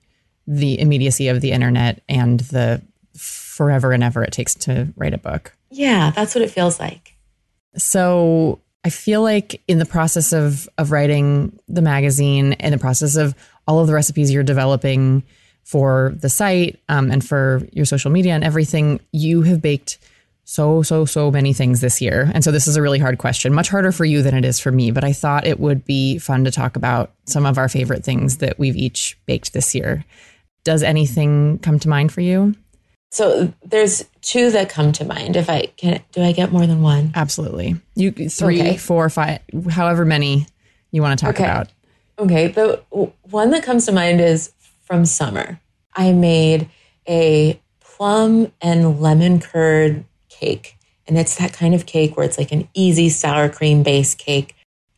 the 0.47 0.79
immediacy 0.79 1.27
of 1.27 1.41
the 1.41 1.51
internet 1.51 2.01
and 2.07 2.39
the 2.41 2.81
forever 3.17 3.91
and 3.91 4.03
ever 4.03 4.23
it 4.23 4.31
takes 4.31 4.53
to 4.53 4.93
write 4.95 5.13
a 5.13 5.17
book. 5.17 5.54
Yeah, 5.75 6.11
that's 6.11 6.33
what 6.33 6.41
it 6.41 6.51
feels 6.51 6.79
like. 6.79 7.15
So 7.75 8.61
I 8.85 8.89
feel 8.89 9.21
like 9.21 9.61
in 9.67 9.77
the 9.77 9.85
process 9.85 10.31
of 10.31 10.69
of 10.77 10.91
writing 10.91 11.59
the 11.67 11.81
magazine, 11.81 12.53
in 12.53 12.71
the 12.71 12.77
process 12.77 13.15
of 13.15 13.35
all 13.67 13.79
of 13.79 13.87
the 13.87 13.93
recipes 13.93 14.31
you're 14.31 14.43
developing 14.43 15.23
for 15.63 16.13
the 16.17 16.29
site 16.29 16.79
um, 16.87 17.11
and 17.11 17.25
for 17.25 17.67
your 17.73 17.85
social 17.85 18.11
media 18.11 18.33
and 18.33 18.43
everything, 18.43 18.99
you 19.11 19.41
have 19.41 19.61
baked 19.61 19.97
so, 20.45 20.83
so, 20.83 21.05
so 21.05 21.31
many 21.31 21.53
things 21.53 21.81
this 21.81 21.99
year. 21.99 22.31
And 22.33 22.43
so 22.43 22.51
this 22.51 22.67
is 22.67 22.75
a 22.77 22.81
really 22.81 22.99
hard 22.99 23.17
question, 23.17 23.51
much 23.51 23.67
harder 23.67 23.91
for 23.91 24.05
you 24.05 24.21
than 24.21 24.35
it 24.35 24.45
is 24.45 24.59
for 24.59 24.71
me. 24.71 24.91
But 24.91 25.03
I 25.03 25.11
thought 25.11 25.47
it 25.47 25.59
would 25.59 25.83
be 25.83 26.19
fun 26.19 26.43
to 26.43 26.51
talk 26.51 26.75
about 26.75 27.13
some 27.25 27.47
of 27.47 27.57
our 27.57 27.67
favorite 27.67 28.05
things 28.05 28.37
that 28.37 28.59
we've 28.59 28.75
each 28.75 29.17
baked 29.25 29.53
this 29.53 29.73
year. 29.73 30.05
Does 30.63 30.83
anything 30.83 31.57
come 31.59 31.79
to 31.79 31.89
mind 31.89 32.11
for 32.11 32.21
you? 32.21 32.53
So 33.09 33.51
there's 33.63 34.05
two 34.25 34.49
that 34.51 34.69
come 34.69 34.91
to 34.93 35.05
mind. 35.05 35.35
If 35.35 35.49
I 35.49 35.67
can, 35.77 36.01
do 36.11 36.21
I 36.21 36.31
get 36.31 36.51
more 36.51 36.65
than 36.65 36.81
one? 36.81 37.11
Absolutely. 37.15 37.75
You 37.95 38.11
three, 38.11 38.59
Okay. 38.59 38.77
four, 38.77 39.09
five, 39.09 39.39
however 39.69 40.03
many 40.03 40.47
you 40.91 41.01
want 41.01 41.17
to 41.19 41.25
talk 41.25 41.35
Okay. 41.35 41.43
about. 41.43 41.69
Okay, 42.17 42.47
the 42.47 42.81
one 43.29 43.51
that 43.51 43.63
comes 43.63 43.85
to 43.85 43.91
mind 43.91 44.19
is 44.21 44.51
from 44.83 45.05
summer. 45.05 45.59
I 45.95 46.11
made 46.11 46.69
a 47.07 47.59
plum 47.81 48.51
and 48.61 48.99
lemon 48.99 49.39
curd 49.39 50.05
cake. 50.29 50.77
And 51.07 51.17
it's 51.17 51.35
that 51.35 51.53
kind 51.53 51.75
of 51.75 51.85
cake 51.85 52.17
where 52.17 52.25
it's 52.25 52.37
like 52.37 52.51
an 52.51 52.67
easy 52.73 53.09
sour 53.09 53.47
cream 53.47 53.83
based 53.83 54.17
cake, 54.17 54.55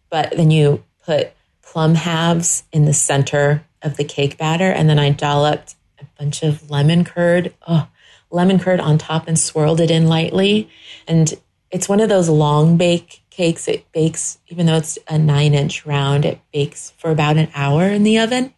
but 0.09 0.31
then 0.37 0.51
you 0.51 0.83
put 1.05 1.31
plum 1.61 1.95
halves 1.95 2.63
in 2.71 2.85
the 2.85 2.93
center 2.93 3.65
of 3.81 3.97
the 3.97 4.03
cake 4.05 4.37
batter. 4.37 4.71
And 4.71 4.89
then 4.89 4.99
I 4.99 5.09
dolloped 5.09 5.75
a 5.99 6.05
bunch 6.17 6.43
of 6.43 6.69
lemon 6.69 7.03
curd, 7.03 7.53
oh, 7.67 7.87
lemon 8.29 8.59
curd 8.59 8.79
on 8.79 8.97
top 8.97 9.27
and 9.27 9.39
swirled 9.39 9.79
it 9.79 9.91
in 9.91 10.07
lightly. 10.07 10.69
And 11.07 11.33
it's 11.71 11.89
one 11.89 11.99
of 11.99 12.09
those 12.09 12.29
long 12.29 12.77
bake 12.77 13.23
cakes. 13.29 13.67
It 13.67 13.89
bakes, 13.91 14.39
even 14.47 14.65
though 14.65 14.77
it's 14.77 14.97
a 15.07 15.17
nine 15.17 15.53
inch 15.53 15.85
round, 15.85 16.25
it 16.25 16.39
bakes 16.51 16.91
for 16.97 17.11
about 17.11 17.37
an 17.37 17.49
hour 17.53 17.83
in 17.83 18.03
the 18.03 18.19
oven. 18.19 18.53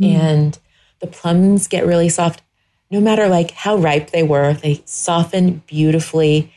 Mm. 0.00 0.14
And 0.14 0.58
the 1.00 1.06
plums 1.06 1.68
get 1.68 1.86
really 1.86 2.08
soft. 2.08 2.42
No 2.90 3.00
matter 3.00 3.28
like 3.28 3.50
how 3.50 3.76
ripe 3.76 4.10
they 4.10 4.22
were, 4.22 4.54
they 4.54 4.82
soften 4.84 5.62
beautifully 5.66 6.52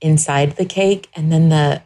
inside 0.00 0.56
the 0.56 0.64
cake. 0.64 1.08
And 1.14 1.32
then 1.32 1.48
the 1.48 1.82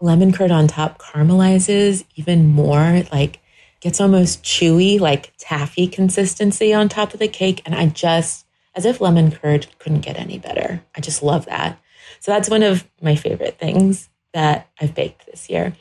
lemon 0.00 0.32
curd 0.32 0.50
on 0.50 0.66
top 0.66 0.98
caramelizes 0.98 2.04
even 2.16 2.48
more. 2.48 2.82
It 2.82 3.10
like 3.12 3.40
gets 3.80 4.00
almost 4.00 4.42
chewy, 4.42 4.98
like 4.98 5.32
taffy 5.38 5.86
consistency 5.86 6.72
on 6.72 6.88
top 6.88 7.14
of 7.14 7.20
the 7.20 7.28
cake. 7.28 7.62
And 7.64 7.74
I 7.74 7.86
just, 7.86 8.45
as 8.76 8.84
if 8.84 9.00
lemon 9.00 9.32
curd 9.32 9.66
couldn't 9.78 10.02
get 10.02 10.18
any 10.18 10.38
better. 10.38 10.82
I 10.94 11.00
just 11.00 11.22
love 11.22 11.46
that. 11.46 11.80
So 12.20 12.30
that's 12.30 12.50
one 12.50 12.62
of 12.62 12.86
my 13.02 13.16
favorite 13.16 13.58
things 13.58 14.08
that 14.32 14.68
I've 14.80 14.94
baked 14.94 15.26
this 15.26 15.50
year. 15.50 15.74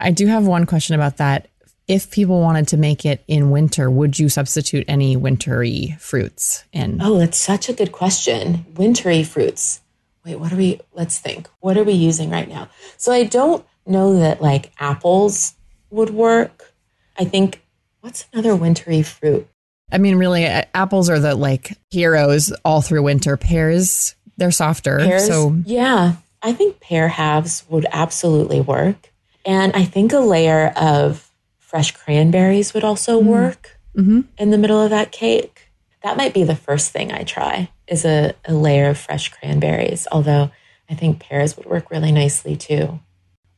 I 0.00 0.10
do 0.10 0.26
have 0.26 0.46
one 0.46 0.66
question 0.66 0.94
about 0.94 1.18
that. 1.18 1.48
If 1.86 2.10
people 2.10 2.40
wanted 2.40 2.68
to 2.68 2.76
make 2.76 3.04
it 3.04 3.22
in 3.28 3.50
winter, 3.50 3.90
would 3.90 4.18
you 4.18 4.28
substitute 4.28 4.84
any 4.88 5.16
wintry 5.16 5.96
fruits 5.98 6.64
in? 6.72 7.00
Oh, 7.02 7.18
that's 7.18 7.38
such 7.38 7.68
a 7.68 7.72
good 7.72 7.92
question. 7.92 8.64
Wintry 8.74 9.22
fruits. 9.22 9.80
Wait, 10.24 10.36
what 10.36 10.52
are 10.52 10.56
we? 10.56 10.80
Let's 10.92 11.18
think. 11.18 11.48
What 11.60 11.76
are 11.76 11.84
we 11.84 11.92
using 11.92 12.30
right 12.30 12.48
now? 12.48 12.68
So 12.96 13.12
I 13.12 13.24
don't 13.24 13.66
know 13.86 14.18
that 14.18 14.40
like 14.40 14.70
apples 14.78 15.54
would 15.90 16.10
work. 16.10 16.72
I 17.18 17.24
think 17.24 17.62
what's 18.00 18.26
another 18.32 18.54
wintry 18.54 19.02
fruit? 19.02 19.48
I 19.92 19.98
mean, 19.98 20.16
really, 20.16 20.46
uh, 20.46 20.62
apples 20.74 21.08
are 21.10 21.18
the 21.18 21.34
like 21.34 21.76
heroes 21.90 22.52
all 22.64 22.80
through 22.82 23.02
winter. 23.02 23.36
Pears, 23.36 24.14
they're 24.36 24.50
softer. 24.50 24.98
Pears. 24.98 25.26
So 25.26 25.56
yeah, 25.64 26.14
I 26.42 26.52
think 26.52 26.80
pear 26.80 27.08
halves 27.08 27.64
would 27.68 27.86
absolutely 27.92 28.60
work, 28.60 29.12
and 29.44 29.72
I 29.74 29.84
think 29.84 30.12
a 30.12 30.18
layer 30.20 30.68
of 30.76 31.30
fresh 31.58 31.92
cranberries 31.92 32.74
would 32.74 32.84
also 32.84 33.18
work 33.18 33.78
Mhm. 33.96 34.24
in 34.38 34.50
the 34.50 34.58
middle 34.58 34.80
of 34.82 34.90
that 34.90 35.12
cake. 35.12 35.70
That 36.02 36.16
might 36.16 36.34
be 36.34 36.44
the 36.44 36.56
first 36.56 36.90
thing 36.90 37.12
I 37.12 37.22
try 37.24 37.68
is 37.86 38.04
a, 38.04 38.32
a 38.44 38.54
layer 38.54 38.88
of 38.88 38.98
fresh 38.98 39.28
cranberries. 39.28 40.08
Although 40.10 40.50
I 40.88 40.94
think 40.94 41.20
pears 41.20 41.56
would 41.56 41.66
work 41.66 41.90
really 41.90 42.10
nicely 42.10 42.56
too. 42.56 43.00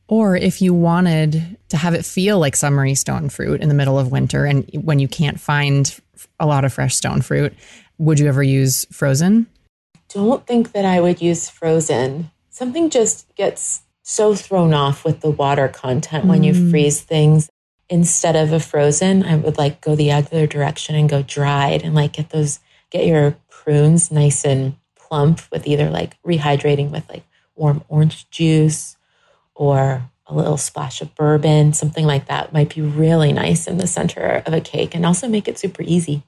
Or 0.07 0.35
if 0.35 0.61
you 0.61 0.73
wanted 0.73 1.57
to 1.69 1.77
have 1.77 1.93
it 1.93 2.05
feel 2.05 2.37
like 2.37 2.55
summery 2.55 2.93
stone 2.93 3.29
fruit 3.29 3.61
in 3.61 3.69
the 3.69 3.73
middle 3.73 3.97
of 3.97 4.11
winter 4.11 4.45
and 4.45 4.69
when 4.83 4.99
you 4.99 5.07
can't 5.07 5.39
find 5.39 5.97
a 6.39 6.45
lot 6.45 6.65
of 6.65 6.73
fresh 6.73 6.95
stone 6.95 7.21
fruit, 7.21 7.53
would 7.97 8.19
you 8.19 8.27
ever 8.27 8.43
use 8.43 8.85
frozen? 8.91 9.47
Don't 10.09 10.45
think 10.45 10.73
that 10.73 10.85
I 10.85 10.99
would 10.99 11.21
use 11.21 11.49
frozen. 11.49 12.31
Something 12.49 12.89
just 12.89 13.33
gets 13.35 13.81
so 14.03 14.35
thrown 14.35 14.73
off 14.73 15.05
with 15.05 15.21
the 15.21 15.31
water 15.31 15.67
content 15.67 16.25
when 16.25 16.43
you 16.43 16.53
mm. 16.53 16.69
freeze 16.69 17.01
things. 17.01 17.49
Instead 17.89 18.35
of 18.35 18.51
a 18.51 18.59
frozen, 18.59 19.23
I 19.23 19.35
would 19.35 19.57
like 19.57 19.81
go 19.81 19.95
the 19.95 20.11
other 20.11 20.47
direction 20.47 20.95
and 20.95 21.09
go 21.09 21.21
dried 21.21 21.83
and 21.83 21.95
like 21.95 22.13
get 22.13 22.29
those, 22.29 22.59
get 22.89 23.05
your 23.05 23.35
prunes 23.49 24.11
nice 24.11 24.45
and 24.45 24.75
plump 24.95 25.41
with 25.51 25.67
either 25.67 25.89
like 25.89 26.21
rehydrating 26.23 26.91
with 26.91 27.07
like 27.09 27.23
warm 27.55 27.83
orange 27.87 28.29
juice 28.29 28.97
or 29.55 30.09
a 30.27 30.33
little 30.33 30.57
splash 30.57 31.01
of 31.01 31.13
bourbon, 31.15 31.73
something 31.73 32.05
like 32.05 32.27
that 32.27 32.53
might 32.53 32.73
be 32.73 32.81
really 32.81 33.33
nice 33.33 33.67
in 33.67 33.77
the 33.77 33.87
center 33.87 34.41
of 34.45 34.53
a 34.53 34.61
cake 34.61 34.95
and 34.95 35.05
also 35.05 35.27
make 35.27 35.47
it 35.47 35.59
super 35.59 35.83
easy. 35.83 36.23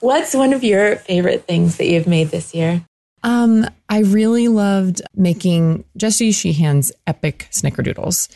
What's 0.00 0.34
one 0.34 0.52
of 0.52 0.64
your 0.64 0.96
favorite 0.96 1.46
things 1.46 1.76
that 1.76 1.86
you've 1.86 2.06
made 2.06 2.28
this 2.28 2.54
year? 2.54 2.82
Um, 3.22 3.66
I 3.88 4.00
really 4.00 4.48
loved 4.48 5.02
making 5.14 5.84
Jessie 5.96 6.32
Sheehan's 6.32 6.92
epic 7.06 7.48
snickerdoodles. 7.50 8.28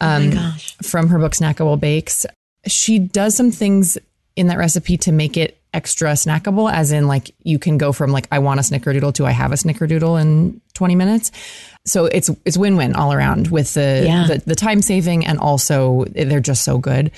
oh 0.00 0.06
Um, 0.08 0.30
gosh. 0.30 0.76
from 0.82 1.08
her 1.08 1.18
book 1.18 1.32
Snackable 1.32 1.78
Bakes. 1.78 2.26
She 2.66 2.98
does 2.98 3.36
some 3.36 3.50
things 3.50 3.98
in 4.36 4.46
that 4.48 4.58
recipe 4.58 4.96
to 4.98 5.12
make 5.12 5.36
it 5.36 5.59
extra 5.72 6.12
snackable, 6.12 6.72
as 6.72 6.92
in 6.92 7.06
like 7.06 7.30
you 7.42 7.58
can 7.58 7.78
go 7.78 7.92
from 7.92 8.10
like 8.10 8.26
I 8.32 8.38
want 8.40 8.60
a 8.60 8.62
snickerdoodle 8.62 9.14
to 9.14 9.26
I 9.26 9.30
have 9.30 9.52
a 9.52 9.56
snickerdoodle 9.56 10.20
in 10.20 10.60
20 10.74 10.94
minutes. 10.96 11.30
So 11.84 12.06
it's 12.06 12.30
it's 12.44 12.56
win 12.56 12.76
win 12.76 12.94
all 12.94 13.12
around 13.12 13.48
with 13.48 13.74
the, 13.74 14.02
Yeah. 14.06 14.26
the 14.26 14.42
the 14.44 14.54
time 14.56 14.82
saving 14.82 15.26
and 15.26 15.38
also 15.38 16.04
they're 16.10 16.40
just 16.40 16.62
so 16.64 16.78
good. 16.78 17.10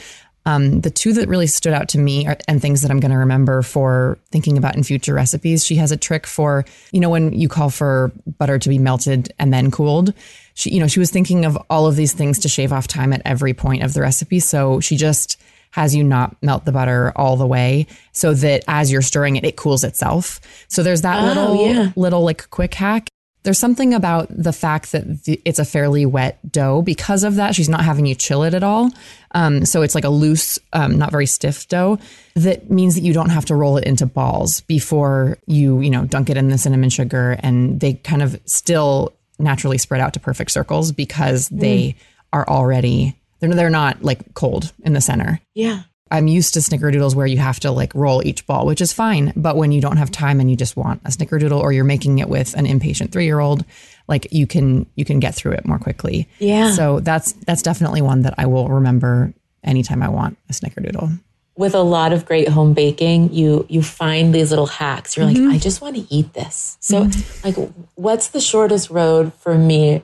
Um, 0.44 0.80
the 0.80 0.90
two 0.90 1.12
that 1.12 1.28
really 1.28 1.46
stood 1.46 1.72
out 1.72 1.88
to 1.90 1.98
me 1.98 2.26
are, 2.26 2.36
and 2.48 2.60
things 2.60 2.82
that 2.82 2.90
I'm 2.90 2.98
going 2.98 3.12
to 3.12 3.18
remember 3.18 3.62
for 3.62 4.18
thinking 4.32 4.58
about 4.58 4.74
in 4.74 4.82
future 4.82 5.14
recipes. 5.14 5.64
She 5.64 5.76
has 5.76 5.92
a 5.92 5.96
trick 5.96 6.26
for, 6.26 6.64
you 6.90 6.98
know, 6.98 7.10
when 7.10 7.32
you 7.32 7.48
call 7.48 7.70
for 7.70 8.10
butter 8.38 8.58
to 8.58 8.68
be 8.68 8.76
melted 8.78 9.32
and 9.38 9.54
then 9.54 9.70
cooled. 9.70 10.12
She, 10.54 10.70
you 10.70 10.80
know, 10.80 10.88
she 10.88 10.98
was 10.98 11.12
thinking 11.12 11.44
of 11.44 11.56
all 11.70 11.86
of 11.86 11.94
these 11.94 12.12
things 12.12 12.40
to 12.40 12.48
shave 12.48 12.72
off 12.72 12.88
time 12.88 13.12
at 13.12 13.22
every 13.24 13.54
point 13.54 13.84
of 13.84 13.94
the 13.94 14.00
recipe. 14.00 14.40
So 14.40 14.80
she 14.80 14.96
just 14.96 15.40
has 15.72 15.94
you 15.94 16.04
not 16.04 16.36
melt 16.42 16.64
the 16.64 16.72
butter 16.72 17.12
all 17.16 17.36
the 17.36 17.46
way 17.46 17.86
so 18.12 18.32
that 18.34 18.62
as 18.68 18.90
you're 18.92 19.02
stirring 19.02 19.36
it, 19.36 19.44
it 19.44 19.56
cools 19.56 19.84
itself. 19.84 20.40
So 20.68 20.82
there's 20.82 21.02
that 21.02 21.18
Oh, 21.22 21.26
little, 21.26 21.66
yeah. 21.66 21.92
little 21.96 22.22
like 22.22 22.48
quick 22.50 22.72
hack. 22.74 23.08
There's 23.44 23.58
something 23.58 23.92
about 23.92 24.28
the 24.30 24.52
fact 24.52 24.92
that 24.92 25.24
the, 25.24 25.40
it's 25.44 25.58
a 25.58 25.64
fairly 25.64 26.06
wet 26.06 26.38
dough. 26.52 26.80
Because 26.80 27.24
of 27.24 27.34
that, 27.34 27.56
she's 27.56 27.68
not 27.68 27.84
having 27.84 28.06
you 28.06 28.14
chill 28.14 28.44
it 28.44 28.54
at 28.54 28.62
all. 28.62 28.92
Um, 29.32 29.64
so 29.64 29.82
it's 29.82 29.96
like 29.96 30.04
a 30.04 30.10
loose, 30.10 30.60
um, 30.72 30.96
not 30.96 31.10
very 31.10 31.26
stiff 31.26 31.66
dough. 31.66 31.98
That 32.36 32.70
means 32.70 32.94
that 32.94 33.00
you 33.00 33.12
don't 33.12 33.30
have 33.30 33.44
to 33.46 33.56
roll 33.56 33.76
it 33.78 33.84
into 33.84 34.06
balls 34.06 34.60
before 34.60 35.38
you, 35.46 35.80
you 35.80 35.90
know, 35.90 36.04
dunk 36.04 36.30
it 36.30 36.36
in 36.36 36.50
the 36.50 36.58
cinnamon 36.58 36.88
sugar, 36.90 37.36
and 37.40 37.80
they 37.80 37.94
kind 37.94 38.22
of 38.22 38.40
still 38.44 39.12
naturally 39.40 39.78
spread 39.78 40.00
out 40.00 40.12
to 40.14 40.20
perfect 40.20 40.52
circles 40.52 40.92
because 40.92 41.48
they 41.48 41.96
are 42.32 42.48
already 42.48 43.16
they're 43.42 43.54
they're 43.54 43.70
not 43.70 44.02
like 44.02 44.32
cold 44.34 44.72
in 44.84 44.94
the 44.94 45.00
center. 45.02 45.40
Yeah. 45.54 45.82
I'm 46.10 46.28
used 46.28 46.52
to 46.54 46.60
snickerdoodles 46.60 47.14
where 47.14 47.26
you 47.26 47.38
have 47.38 47.58
to 47.60 47.70
like 47.70 47.94
roll 47.94 48.24
each 48.26 48.46
ball, 48.46 48.66
which 48.66 48.82
is 48.82 48.92
fine. 48.92 49.32
But 49.34 49.56
when 49.56 49.72
you 49.72 49.80
don't 49.80 49.96
have 49.96 50.10
time 50.10 50.40
and 50.40 50.50
you 50.50 50.56
just 50.56 50.76
want 50.76 51.00
a 51.06 51.08
snickerdoodle 51.08 51.58
or 51.58 51.72
you're 51.72 51.84
making 51.84 52.18
it 52.18 52.28
with 52.28 52.52
an 52.54 52.66
impatient 52.66 53.12
three 53.12 53.24
year 53.24 53.40
old, 53.40 53.64
like 54.08 54.28
you 54.30 54.46
can 54.46 54.86
you 54.94 55.04
can 55.06 55.20
get 55.20 55.34
through 55.34 55.52
it 55.52 55.64
more 55.66 55.78
quickly. 55.78 56.28
Yeah. 56.38 56.72
So 56.72 57.00
that's 57.00 57.32
that's 57.32 57.62
definitely 57.62 58.02
one 58.02 58.22
that 58.22 58.34
I 58.36 58.44
will 58.46 58.68
remember 58.68 59.32
anytime 59.64 60.02
I 60.02 60.08
want 60.10 60.36
a 60.50 60.52
snickerdoodle. 60.52 61.18
With 61.56 61.74
a 61.74 61.82
lot 61.82 62.12
of 62.12 62.26
great 62.26 62.48
home 62.48 62.74
baking, 62.74 63.32
you 63.32 63.64
you 63.70 63.82
find 63.82 64.34
these 64.34 64.50
little 64.50 64.66
hacks. 64.66 65.16
You're 65.16 65.26
Mm-hmm. 65.26 65.46
like, 65.46 65.54
I 65.54 65.58
just 65.58 65.80
want 65.80 65.96
to 65.96 66.14
eat 66.14 66.34
this. 66.34 66.76
So 66.80 67.08
like 67.42 67.56
what's 67.94 68.28
the 68.28 68.40
shortest 68.40 68.90
road 68.90 69.32
for 69.34 69.56
me 69.56 70.02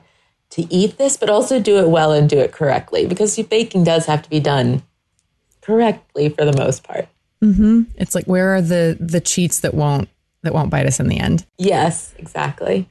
to 0.51 0.73
eat 0.73 0.97
this, 0.97 1.17
but 1.17 1.29
also 1.29 1.59
do 1.59 1.77
it 1.77 1.89
well 1.89 2.11
and 2.11 2.29
do 2.29 2.39
it 2.39 2.51
correctly? 2.51 3.05
Because 3.05 3.37
baking 3.43 3.83
does 3.83 4.05
have 4.05 4.23
to 4.23 4.29
be 4.29 4.39
done 4.39 4.81
correctly 5.61 6.29
for 6.29 6.45
the 6.45 6.57
most 6.57 6.83
part. 6.83 7.07
Mm-hmm. 7.43 7.83
It's 7.95 8.15
like 8.15 8.25
where 8.25 8.55
are 8.55 8.61
the 8.61 8.97
the 8.99 9.21
cheats 9.21 9.59
that 9.61 9.73
won't 9.73 10.09
that 10.43 10.53
won't 10.53 10.69
bite 10.69 10.85
us 10.85 10.99
in 10.99 11.07
the 11.07 11.19
end? 11.19 11.45
Yes, 11.57 12.13
exactly. 12.17 12.89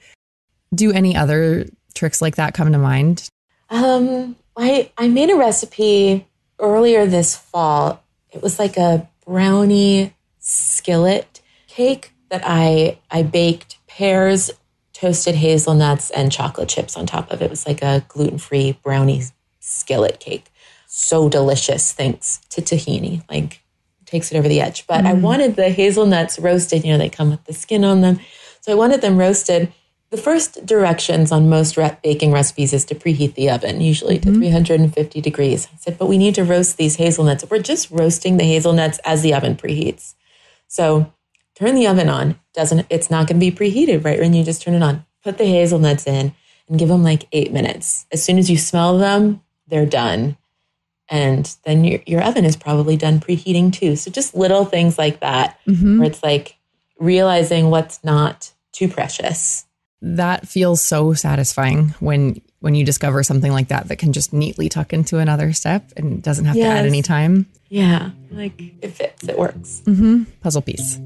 Do 0.74 0.92
any 0.92 1.16
other 1.16 1.66
tricks 1.94 2.22
like 2.22 2.36
that 2.36 2.54
come 2.54 2.72
to 2.72 2.78
mind? 2.78 3.28
Um, 3.70 4.36
I 4.56 4.90
I 4.96 5.08
made 5.08 5.30
a 5.30 5.36
recipe 5.36 6.26
earlier 6.58 7.06
this 7.06 7.36
fall. 7.36 8.02
It 8.30 8.42
was 8.42 8.58
like 8.58 8.76
a 8.76 9.08
brownie 9.26 10.14
skillet 10.38 11.40
cake 11.66 12.12
that 12.30 12.42
I 12.44 12.98
I 13.10 13.22
baked 13.22 13.78
pears, 13.86 14.50
toasted 15.00 15.36
hazelnuts, 15.36 16.10
and 16.10 16.32
chocolate 16.32 16.68
chips 16.68 16.96
on 16.96 17.06
top 17.06 17.30
of 17.30 17.40
it. 17.40 17.46
It 17.46 17.50
was 17.50 17.66
like 17.66 17.82
a 17.82 18.04
gluten 18.08 18.38
free 18.38 18.78
brownie 18.82 19.22
skillet 19.60 20.18
cake. 20.18 20.46
So 20.86 21.28
delicious, 21.28 21.92
thanks 21.92 22.38
to 22.50 22.60
tahini. 22.60 23.22
Like 23.30 23.60
takes 24.06 24.32
it 24.32 24.38
over 24.38 24.48
the 24.48 24.60
edge. 24.60 24.86
But 24.86 25.06
I 25.06 25.12
mm. 25.12 25.20
wanted 25.20 25.54
the 25.54 25.68
hazelnuts 25.68 26.38
roasted. 26.38 26.84
You 26.84 26.92
know, 26.92 26.98
they 26.98 27.10
come 27.10 27.30
with 27.30 27.44
the 27.44 27.52
skin 27.52 27.84
on 27.84 28.00
them. 28.00 28.18
So 28.60 28.72
I 28.72 28.74
wanted 28.74 29.00
them 29.00 29.18
roasted. 29.18 29.72
The 30.10 30.16
first 30.16 30.64
directions 30.64 31.30
on 31.30 31.50
most 31.50 31.76
re- 31.76 31.98
baking 32.02 32.32
recipes 32.32 32.72
is 32.72 32.86
to 32.86 32.94
preheat 32.94 33.34
the 33.34 33.50
oven, 33.50 33.82
usually 33.82 34.18
to 34.20 34.30
mm-hmm. 34.30 34.40
350 34.40 35.20
degrees. 35.20 35.68
I 35.72 35.76
said, 35.76 35.98
but 35.98 36.06
we 36.06 36.16
need 36.16 36.34
to 36.36 36.44
roast 36.44 36.78
these 36.78 36.96
hazelnuts. 36.96 37.44
We're 37.48 37.58
just 37.60 37.90
roasting 37.90 38.38
the 38.38 38.44
hazelnuts 38.44 38.98
as 39.04 39.22
the 39.22 39.34
oven 39.34 39.54
preheats. 39.54 40.14
So 40.66 41.12
turn 41.58 41.74
the 41.74 41.86
oven 41.86 42.08
on. 42.08 42.38
Doesn't 42.54 42.86
it's 42.90 43.10
not 43.10 43.26
going 43.26 43.40
to 43.40 43.50
be 43.50 43.56
preheated 43.56 44.04
right 44.04 44.20
when 44.20 44.34
you 44.34 44.44
just 44.44 44.62
turn 44.62 44.74
it 44.74 44.82
on. 44.82 45.04
Put 45.22 45.38
the 45.38 45.44
hazelnuts 45.44 46.06
in 46.06 46.34
and 46.68 46.78
give 46.78 46.88
them 46.88 47.02
like 47.02 47.26
eight 47.32 47.52
minutes. 47.52 48.06
As 48.12 48.22
soon 48.22 48.38
as 48.38 48.50
you 48.50 48.56
smell 48.56 48.98
them, 48.98 49.42
they're 49.66 49.86
done 49.86 50.36
and 51.08 51.56
then 51.64 51.84
your, 51.84 52.00
your 52.06 52.22
oven 52.22 52.44
is 52.44 52.56
probably 52.56 52.96
done 52.96 53.20
preheating 53.20 53.72
too. 53.72 53.96
So 53.96 54.10
just 54.10 54.34
little 54.34 54.64
things 54.64 54.98
like 54.98 55.20
that, 55.20 55.58
mm-hmm. 55.66 55.98
where 55.98 56.08
it's 56.08 56.22
like 56.22 56.56
realizing 56.98 57.70
what's 57.70 58.02
not 58.04 58.52
too 58.72 58.88
precious. 58.88 59.64
That 60.00 60.46
feels 60.46 60.82
so 60.82 61.14
satisfying 61.14 61.88
when 62.00 62.40
when 62.60 62.74
you 62.74 62.84
discover 62.84 63.22
something 63.22 63.52
like 63.52 63.68
that 63.68 63.86
that 63.88 63.98
can 63.98 64.12
just 64.12 64.32
neatly 64.32 64.68
tuck 64.68 64.92
into 64.92 65.18
another 65.18 65.52
step 65.52 65.92
and 65.96 66.22
doesn't 66.22 66.44
have 66.44 66.56
to 66.56 66.62
add 66.62 66.86
any 66.86 67.02
time. 67.02 67.46
Yeah, 67.68 68.10
like 68.30 68.60
it 68.60 68.88
fits, 68.88 69.28
it 69.28 69.38
works. 69.38 69.82
Mm-hmm. 69.86 70.24
Puzzle 70.40 70.62
piece. 70.62 70.98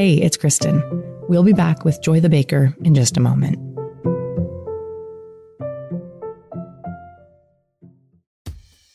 Hey, 0.00 0.14
it's 0.14 0.38
Kristen. 0.38 0.82
We'll 1.28 1.42
be 1.42 1.52
back 1.52 1.84
with 1.84 2.00
Joy 2.00 2.20
the 2.20 2.30
Baker 2.30 2.74
in 2.84 2.94
just 2.94 3.18
a 3.18 3.20
moment. 3.20 3.58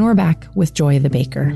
And 0.00 0.06
we're 0.06 0.14
back 0.14 0.46
with 0.54 0.72
Joy 0.72 0.98
the 0.98 1.10
Baker. 1.10 1.50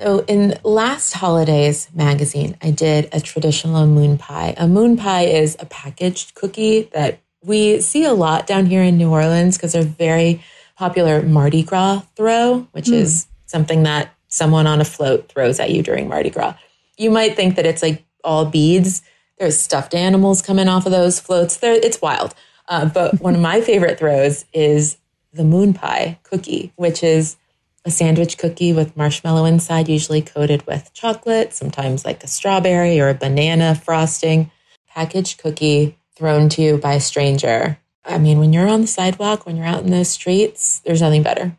So 0.00 0.24
in 0.26 0.58
last 0.64 1.12
holidays 1.12 1.88
magazine, 1.94 2.56
I 2.60 2.72
did 2.72 3.08
a 3.12 3.20
traditional 3.20 3.86
moon 3.86 4.18
pie. 4.18 4.52
A 4.56 4.66
moon 4.66 4.96
pie 4.96 5.26
is 5.26 5.56
a 5.60 5.66
packaged 5.66 6.34
cookie 6.34 6.90
that 6.92 7.20
we 7.44 7.80
see 7.80 8.02
a 8.02 8.12
lot 8.12 8.48
down 8.48 8.66
here 8.66 8.82
in 8.82 8.98
New 8.98 9.12
Orleans 9.12 9.56
because 9.56 9.70
they're 9.70 9.84
very 9.84 10.42
popular 10.74 11.22
Mardi 11.22 11.62
Gras 11.62 12.02
throw, 12.16 12.66
which 12.72 12.88
hmm. 12.88 12.94
is 12.94 13.28
something 13.46 13.84
that 13.84 14.12
someone 14.26 14.66
on 14.66 14.80
a 14.80 14.84
float 14.84 15.28
throws 15.28 15.60
at 15.60 15.70
you 15.70 15.84
during 15.84 16.08
Mardi 16.08 16.30
Gras. 16.30 16.56
You 16.98 17.12
might 17.12 17.36
think 17.36 17.54
that 17.54 17.64
it's 17.64 17.80
like 17.80 18.04
all 18.24 18.44
beads. 18.44 19.02
There's 19.42 19.58
stuffed 19.58 19.92
animals 19.92 20.40
coming 20.40 20.68
off 20.68 20.86
of 20.86 20.92
those 20.92 21.18
floats. 21.18 21.56
There, 21.56 21.74
it's 21.74 22.00
wild. 22.00 22.32
Uh, 22.68 22.86
but 22.86 23.20
one 23.20 23.34
of 23.34 23.40
my 23.40 23.60
favorite 23.60 23.98
throws 23.98 24.44
is 24.52 24.98
the 25.32 25.42
moon 25.42 25.74
pie 25.74 26.20
cookie, 26.22 26.72
which 26.76 27.02
is 27.02 27.36
a 27.84 27.90
sandwich 27.90 28.38
cookie 28.38 28.72
with 28.72 28.96
marshmallow 28.96 29.44
inside, 29.46 29.88
usually 29.88 30.22
coated 30.22 30.64
with 30.68 30.92
chocolate, 30.94 31.52
sometimes 31.54 32.04
like 32.04 32.22
a 32.22 32.28
strawberry 32.28 33.00
or 33.00 33.08
a 33.08 33.14
banana 33.14 33.74
frosting. 33.74 34.48
Packaged 34.86 35.38
cookie 35.38 35.98
thrown 36.14 36.48
to 36.50 36.62
you 36.62 36.76
by 36.76 36.94
a 36.94 37.00
stranger. 37.00 37.78
I 38.04 38.18
mean, 38.18 38.38
when 38.38 38.52
you're 38.52 38.68
on 38.68 38.82
the 38.82 38.86
sidewalk, 38.86 39.44
when 39.44 39.56
you're 39.56 39.66
out 39.66 39.82
in 39.82 39.90
the 39.90 40.04
streets, 40.04 40.78
there's 40.84 41.02
nothing 41.02 41.24
better. 41.24 41.56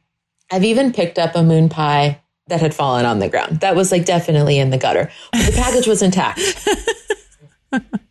I've 0.50 0.63
even 0.63 0.93
picked 0.93 1.19
up 1.19 1.36
a 1.36 1.43
moon 1.43 1.67
pie 1.67 2.22
that 2.48 2.62
had 2.62 2.74
fallen 2.74 3.06
on 3.06 3.19
the 3.19 3.28
ground. 3.28 3.60
That 3.60 3.76
was 3.76 3.91
like 3.91 4.06
definitely 4.06 4.58
in 4.58 4.69
the 4.69 4.78
gutter. 4.78 5.12
But 5.34 5.48
the 5.48 5.52
package 5.52 5.88
was 5.88 6.02
intact. 6.02 6.39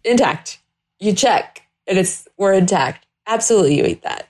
intact. 0.05 0.59
You 0.99 1.13
check 1.13 1.63
and 1.87 1.99
it's 1.99 2.29
we're 2.37 2.53
intact. 2.53 3.07
Absolutely 3.27 3.77
you 3.77 3.85
eat 3.85 4.03
that. 4.03 4.29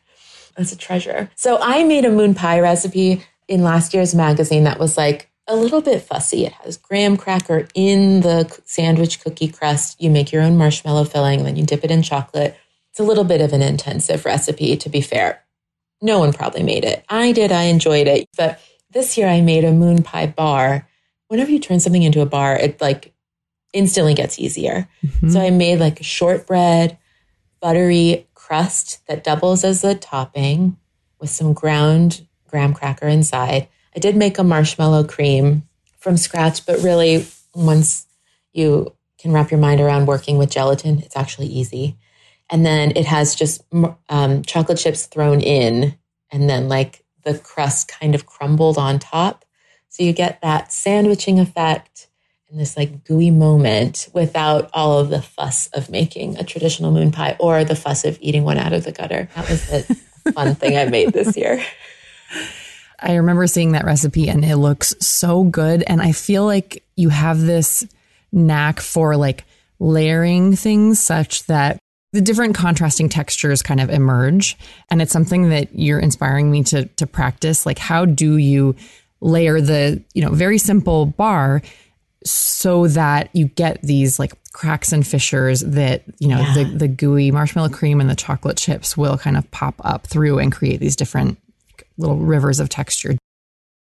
That's 0.56 0.72
a 0.72 0.76
treasure. 0.76 1.30
So 1.34 1.58
I 1.60 1.84
made 1.84 2.04
a 2.04 2.10
moon 2.10 2.34
pie 2.34 2.60
recipe 2.60 3.24
in 3.48 3.62
last 3.62 3.94
year's 3.94 4.14
magazine 4.14 4.64
that 4.64 4.78
was 4.78 4.96
like 4.96 5.30
a 5.48 5.56
little 5.56 5.80
bit 5.80 6.02
fussy. 6.02 6.44
It 6.44 6.52
has 6.52 6.76
graham 6.76 7.16
cracker 7.16 7.66
in 7.74 8.20
the 8.20 8.60
sandwich 8.64 9.22
cookie 9.22 9.48
crust. 9.48 10.00
You 10.00 10.10
make 10.10 10.32
your 10.32 10.42
own 10.42 10.56
marshmallow 10.56 11.04
filling, 11.04 11.40
and 11.40 11.46
then 11.46 11.56
you 11.56 11.64
dip 11.64 11.84
it 11.84 11.90
in 11.90 12.02
chocolate. 12.02 12.56
It's 12.90 13.00
a 13.00 13.04
little 13.04 13.24
bit 13.24 13.40
of 13.40 13.52
an 13.52 13.62
intensive 13.62 14.24
recipe, 14.24 14.76
to 14.76 14.88
be 14.88 15.00
fair. 15.00 15.42
No 16.00 16.18
one 16.18 16.32
probably 16.32 16.62
made 16.62 16.84
it. 16.84 17.04
I 17.08 17.32
did. 17.32 17.52
I 17.52 17.64
enjoyed 17.64 18.06
it. 18.06 18.26
But 18.36 18.60
this 18.90 19.16
year 19.16 19.28
I 19.28 19.40
made 19.40 19.64
a 19.64 19.72
moon 19.72 20.02
pie 20.02 20.26
bar. 20.26 20.88
Whenever 21.28 21.50
you 21.50 21.58
turn 21.58 21.80
something 21.80 22.02
into 22.02 22.20
a 22.20 22.26
bar, 22.26 22.56
it 22.56 22.80
like 22.80 23.12
instantly 23.72 24.14
gets 24.14 24.38
easier. 24.38 24.88
So 25.30 25.40
I 25.40 25.50
made 25.50 25.80
like 25.80 26.00
a 26.00 26.04
shortbread, 26.04 26.98
buttery 27.61 28.26
crust 28.35 29.06
that 29.06 29.24
doubles 29.24 29.64
as 29.64 29.85
a 29.85 29.94
topping 29.94 30.76
with 31.18 31.30
some 31.30 31.52
ground 31.52 32.26
graham 32.48 32.74
cracker 32.74 33.06
inside. 33.06 33.68
I 33.96 33.98
did 33.98 34.16
make 34.16 34.38
a 34.38 34.44
marshmallow 34.44 35.04
cream 35.04 35.62
from 35.98 36.16
scratch, 36.16 36.66
but 36.66 36.80
really, 36.80 37.26
once 37.54 38.06
you 38.52 38.94
can 39.18 39.32
wrap 39.32 39.50
your 39.50 39.61
mind 39.61 39.80
around 39.80 40.06
working 40.06 40.37
with 40.38 40.50
gelatin, 40.50 40.98
it's 40.98 41.16
actually 41.16 41.46
easy. 41.46 41.96
And 42.50 42.66
then 42.66 42.92
it 42.96 43.06
has 43.06 43.35
just 43.35 43.62
um, 44.08 44.42
chocolate 44.42 44.78
chips 44.78 45.06
thrown 45.06 45.40
in, 45.40 45.96
and 46.30 46.50
then 46.50 46.68
like 46.68 47.04
the 47.24 47.38
crust 47.38 47.88
kind 47.88 48.14
of 48.14 48.26
crumbled 48.26 48.76
on 48.76 48.98
top. 48.98 49.44
So 49.88 50.02
you 50.02 50.12
get 50.12 50.40
that 50.42 50.72
sandwiching 50.72 51.38
effect 51.38 52.08
this 52.58 52.76
like 52.76 53.04
gooey 53.04 53.30
moment 53.30 54.08
without 54.12 54.70
all 54.72 54.98
of 54.98 55.08
the 55.08 55.22
fuss 55.22 55.68
of 55.68 55.90
making 55.90 56.36
a 56.36 56.44
traditional 56.44 56.92
moon 56.92 57.10
pie 57.10 57.36
or 57.40 57.64
the 57.64 57.76
fuss 57.76 58.04
of 58.04 58.18
eating 58.20 58.44
one 58.44 58.58
out 58.58 58.72
of 58.72 58.84
the 58.84 58.92
gutter. 58.92 59.28
That 59.34 59.48
was 59.48 59.66
the 59.68 60.32
fun 60.32 60.54
thing 60.54 60.76
I 60.76 60.84
made 60.86 61.12
this 61.12 61.36
year. 61.36 61.64
I 62.98 63.14
remember 63.14 63.46
seeing 63.46 63.72
that 63.72 63.84
recipe 63.84 64.28
and 64.28 64.44
it 64.44 64.56
looks 64.56 64.94
so 65.00 65.44
good. 65.44 65.82
And 65.86 66.00
I 66.00 66.12
feel 66.12 66.44
like 66.44 66.84
you 66.96 67.08
have 67.08 67.40
this 67.40 67.86
knack 68.30 68.80
for 68.80 69.16
like 69.16 69.44
layering 69.80 70.54
things 70.54 71.00
such 71.00 71.46
that 71.46 71.78
the 72.12 72.20
different 72.20 72.54
contrasting 72.54 73.08
textures 73.08 73.62
kind 73.62 73.80
of 73.80 73.90
emerge. 73.90 74.56
And 74.90 75.00
it's 75.02 75.12
something 75.12 75.48
that 75.48 75.74
you're 75.74 75.98
inspiring 75.98 76.50
me 76.50 76.62
to, 76.64 76.84
to 76.84 77.06
practice. 77.06 77.64
Like, 77.64 77.78
how 77.78 78.04
do 78.04 78.36
you 78.36 78.76
layer 79.20 79.60
the, 79.60 80.02
you 80.14 80.22
know, 80.22 80.30
very 80.30 80.58
simple 80.58 81.06
bar 81.06 81.62
so 82.24 82.87
that 82.88 83.30
you 83.32 83.46
get 83.46 83.80
these 83.82 84.18
like 84.18 84.32
cracks 84.52 84.92
and 84.92 85.06
fissures 85.06 85.61
that, 85.61 86.04
you 86.18 86.28
know, 86.28 86.40
yeah. 86.40 86.54
the, 86.54 86.64
the 86.64 86.88
gooey 86.88 87.30
marshmallow 87.30 87.70
cream 87.70 88.00
and 88.00 88.08
the 88.08 88.16
chocolate 88.16 88.56
chips 88.56 88.96
will 88.96 89.18
kind 89.18 89.37
of 89.37 89.50
pop 89.50 89.74
up 89.85 90.06
through 90.06 90.38
and 90.38 90.52
create 90.52 90.80
these 90.80 90.96
different 90.96 91.38
little 91.98 92.16
rivers 92.16 92.61
of 92.61 92.68
texture. 92.68 93.16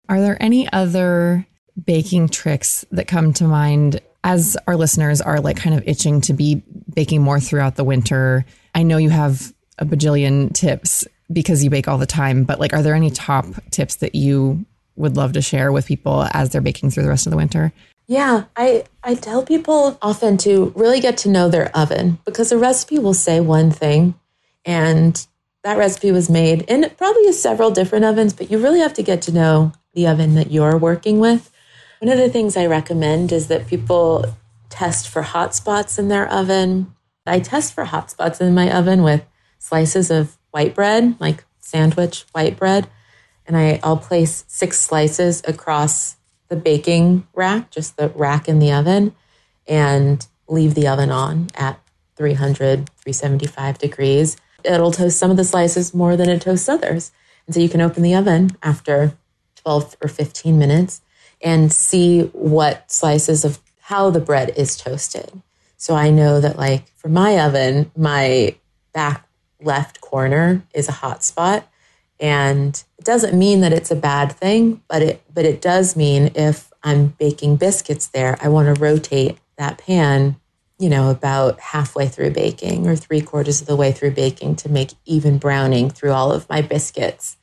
Are 0.08 0.20
there 0.20 0.40
any 0.40 0.70
other 0.72 1.46
baking 1.84 2.28
tricks 2.28 2.84
that 2.90 3.06
come 3.06 3.32
to 3.34 3.44
mind 3.44 4.00
as 4.24 4.56
our 4.66 4.76
listeners 4.76 5.20
are 5.20 5.40
like 5.40 5.56
kind 5.56 5.76
of 5.76 5.86
itching 5.86 6.20
to 6.22 6.32
be 6.32 6.62
baking 6.94 7.22
more 7.22 7.40
throughout 7.40 7.76
the 7.76 7.84
winter? 7.84 8.44
I 8.74 8.82
know 8.82 8.96
you 8.96 9.10
have 9.10 9.52
a 9.78 9.84
bajillion 9.84 10.52
tips 10.52 11.06
because 11.32 11.62
you 11.62 11.70
bake 11.70 11.88
all 11.88 11.98
the 11.98 12.06
time, 12.06 12.44
but 12.44 12.58
like, 12.58 12.72
are 12.72 12.82
there 12.82 12.94
any 12.94 13.10
top 13.10 13.46
tips 13.70 13.96
that 13.96 14.14
you 14.14 14.64
would 14.96 15.16
love 15.16 15.34
to 15.34 15.42
share 15.42 15.70
with 15.70 15.86
people 15.86 16.26
as 16.32 16.50
they're 16.50 16.60
baking 16.60 16.90
through 16.90 17.04
the 17.04 17.08
rest 17.08 17.26
of 17.26 17.30
the 17.30 17.36
winter? 17.36 17.72
Yeah, 18.08 18.44
I, 18.56 18.84
I 19.04 19.14
tell 19.14 19.44
people 19.44 19.98
often 20.00 20.38
to 20.38 20.72
really 20.74 20.98
get 20.98 21.18
to 21.18 21.28
know 21.28 21.50
their 21.50 21.68
oven 21.76 22.18
because 22.24 22.50
a 22.50 22.56
recipe 22.56 22.98
will 22.98 23.12
say 23.12 23.38
one 23.38 23.70
thing 23.70 24.14
and 24.64 25.26
that 25.62 25.76
recipe 25.76 26.10
was 26.10 26.30
made 26.30 26.62
in 26.62 26.90
probably 26.96 27.30
several 27.32 27.70
different 27.70 28.06
ovens, 28.06 28.32
but 28.32 28.50
you 28.50 28.58
really 28.58 28.80
have 28.80 28.94
to 28.94 29.02
get 29.02 29.20
to 29.22 29.32
know 29.32 29.72
the 29.92 30.06
oven 30.06 30.36
that 30.36 30.50
you're 30.50 30.78
working 30.78 31.20
with. 31.20 31.50
One 31.98 32.10
of 32.10 32.16
the 32.16 32.30
things 32.30 32.56
I 32.56 32.64
recommend 32.64 33.30
is 33.30 33.48
that 33.48 33.66
people 33.66 34.24
test 34.70 35.06
for 35.08 35.20
hot 35.20 35.54
spots 35.54 35.98
in 35.98 36.08
their 36.08 36.26
oven. 36.32 36.94
I 37.26 37.40
test 37.40 37.74
for 37.74 37.84
hot 37.84 38.10
spots 38.10 38.40
in 38.40 38.54
my 38.54 38.74
oven 38.74 39.02
with 39.02 39.22
slices 39.58 40.10
of 40.10 40.38
white 40.50 40.74
bread, 40.74 41.20
like 41.20 41.44
sandwich 41.58 42.24
white 42.32 42.56
bread, 42.56 42.88
and 43.46 43.54
I, 43.54 43.80
I'll 43.82 43.98
place 43.98 44.44
six 44.48 44.80
slices 44.80 45.42
across 45.46 46.16
the 46.48 46.56
baking 46.56 47.26
rack, 47.34 47.70
just 47.70 47.96
the 47.96 48.08
rack 48.10 48.48
in 48.48 48.58
the 48.58 48.72
oven, 48.72 49.14
and 49.66 50.26
leave 50.48 50.74
the 50.74 50.88
oven 50.88 51.10
on 51.10 51.48
at 51.54 51.80
300, 52.16 52.88
375 52.96 53.78
degrees 53.78 54.36
it'll 54.64 54.92
toast 54.92 55.18
some 55.18 55.30
of 55.30 55.36
the 55.36 55.44
slices 55.44 55.94
more 55.94 56.16
than 56.16 56.28
it 56.28 56.42
toasts 56.42 56.68
others. 56.68 57.12
And 57.46 57.54
so 57.54 57.60
you 57.60 57.68
can 57.68 57.80
open 57.80 58.02
the 58.02 58.14
oven 58.14 58.56
after 58.62 59.14
12 59.56 59.96
or 60.02 60.08
15 60.08 60.58
minutes 60.58 61.00
and 61.42 61.72
see 61.72 62.22
what 62.32 62.90
slices 62.90 63.44
of 63.44 63.60
how 63.80 64.10
the 64.10 64.20
bread 64.20 64.52
is 64.56 64.76
toasted. 64.76 65.42
So 65.76 65.94
I 65.94 66.10
know 66.10 66.40
that, 66.40 66.56
like, 66.56 66.88
for 66.96 67.08
my 67.08 67.38
oven, 67.38 67.90
my 67.96 68.56
back 68.92 69.26
left 69.60 70.00
corner 70.00 70.62
is 70.74 70.88
a 70.88 70.92
hot 70.92 71.22
spot. 71.22 71.68
And 72.20 72.82
it 72.98 73.04
doesn't 73.04 73.38
mean 73.38 73.60
that 73.60 73.72
it's 73.72 73.90
a 73.90 73.96
bad 73.96 74.32
thing, 74.32 74.82
but 74.88 75.02
it 75.02 75.22
but 75.32 75.44
it 75.44 75.60
does 75.60 75.96
mean 75.96 76.32
if 76.34 76.72
I'm 76.82 77.08
baking 77.18 77.56
biscuits 77.56 78.08
there, 78.08 78.36
I 78.40 78.48
want 78.48 78.74
to 78.74 78.80
rotate 78.80 79.38
that 79.56 79.78
pan 79.78 80.36
you 80.78 80.88
know, 80.88 81.10
about 81.10 81.58
halfway 81.60 82.06
through 82.06 82.30
baking 82.30 82.86
or 82.86 82.94
three 82.94 83.20
quarters 83.20 83.60
of 83.60 83.66
the 83.66 83.76
way 83.76 83.90
through 83.90 84.12
baking 84.12 84.54
to 84.56 84.68
make 84.68 84.92
even 85.04 85.38
browning 85.38 85.90
through 85.90 86.12
all 86.12 86.32
of 86.32 86.48
my 86.48 86.62
biscuits. 86.62 87.36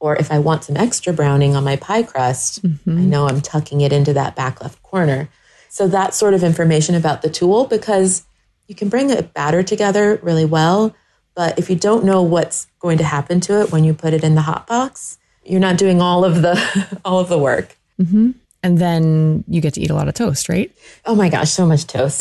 Or 0.00 0.16
if 0.16 0.30
I 0.30 0.38
want 0.38 0.64
some 0.64 0.76
extra 0.76 1.12
browning 1.12 1.54
on 1.54 1.64
my 1.64 1.76
pie 1.76 2.02
crust, 2.02 2.62
mm-hmm. 2.62 2.98
I 2.98 3.02
know 3.02 3.28
I'm 3.28 3.40
tucking 3.40 3.80
it 3.80 3.92
into 3.92 4.12
that 4.14 4.36
back 4.36 4.62
left 4.62 4.82
corner. 4.82 5.28
So 5.68 5.86
that 5.88 6.14
sort 6.14 6.34
of 6.34 6.42
information 6.42 6.94
about 6.94 7.20
the 7.20 7.28
tool 7.28 7.66
because 7.66 8.24
you 8.68 8.74
can 8.74 8.88
bring 8.88 9.10
a 9.10 9.22
batter 9.22 9.62
together 9.62 10.18
really 10.22 10.44
well. 10.46 10.94
But 11.38 11.56
if 11.56 11.70
you 11.70 11.76
don't 11.76 12.02
know 12.02 12.20
what's 12.20 12.66
going 12.80 12.98
to 12.98 13.04
happen 13.04 13.38
to 13.42 13.60
it 13.60 13.70
when 13.70 13.84
you 13.84 13.94
put 13.94 14.12
it 14.12 14.24
in 14.24 14.34
the 14.34 14.40
hot 14.40 14.66
box, 14.66 15.18
you're 15.44 15.60
not 15.60 15.78
doing 15.78 16.02
all 16.02 16.24
of 16.24 16.42
the 16.42 17.00
all 17.04 17.20
of 17.20 17.28
the 17.28 17.38
work. 17.38 17.78
Mm-hmm. 18.00 18.32
And 18.64 18.78
then 18.78 19.44
you 19.46 19.60
get 19.60 19.74
to 19.74 19.80
eat 19.80 19.90
a 19.90 19.94
lot 19.94 20.08
of 20.08 20.14
toast, 20.14 20.48
right? 20.48 20.76
Oh 21.04 21.14
my 21.14 21.28
gosh, 21.28 21.52
so 21.52 21.64
much 21.64 21.86
toast. 21.86 22.20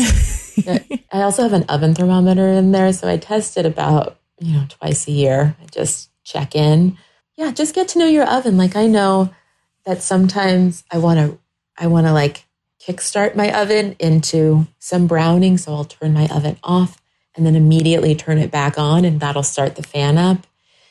I 1.11 1.23
also 1.23 1.41
have 1.41 1.53
an 1.53 1.63
oven 1.63 1.95
thermometer 1.95 2.47
in 2.49 2.73
there, 2.73 2.93
so 2.93 3.09
I 3.09 3.17
test 3.17 3.57
it 3.57 3.65
about, 3.65 4.19
you 4.39 4.53
know, 4.53 4.67
twice 4.69 5.07
a 5.07 5.11
year. 5.11 5.55
I 5.59 5.65
just 5.65 6.11
check 6.23 6.53
in. 6.53 6.99
Yeah, 7.37 7.49
just 7.49 7.73
get 7.73 7.87
to 7.87 7.99
know 7.99 8.05
your 8.05 8.29
oven. 8.29 8.55
Like 8.55 8.75
I 8.75 8.85
know 8.85 9.31
that 9.85 10.03
sometimes 10.03 10.83
I 10.91 10.99
want 10.99 11.17
to 11.17 11.39
I 11.75 11.87
want 11.87 12.05
to 12.05 12.13
like 12.13 12.45
kickstart 12.79 13.35
my 13.35 13.51
oven 13.59 13.95
into 13.97 14.67
some 14.77 15.07
browning, 15.07 15.57
so 15.57 15.73
I'll 15.73 15.85
turn 15.85 16.13
my 16.13 16.27
oven 16.27 16.57
off 16.63 17.01
and 17.37 17.45
then 17.45 17.55
immediately 17.55 18.15
turn 18.15 18.39
it 18.39 18.51
back 18.51 18.77
on 18.77 19.05
and 19.05 19.19
that'll 19.19 19.43
start 19.43 19.75
the 19.75 19.83
fan 19.83 20.17
up 20.17 20.45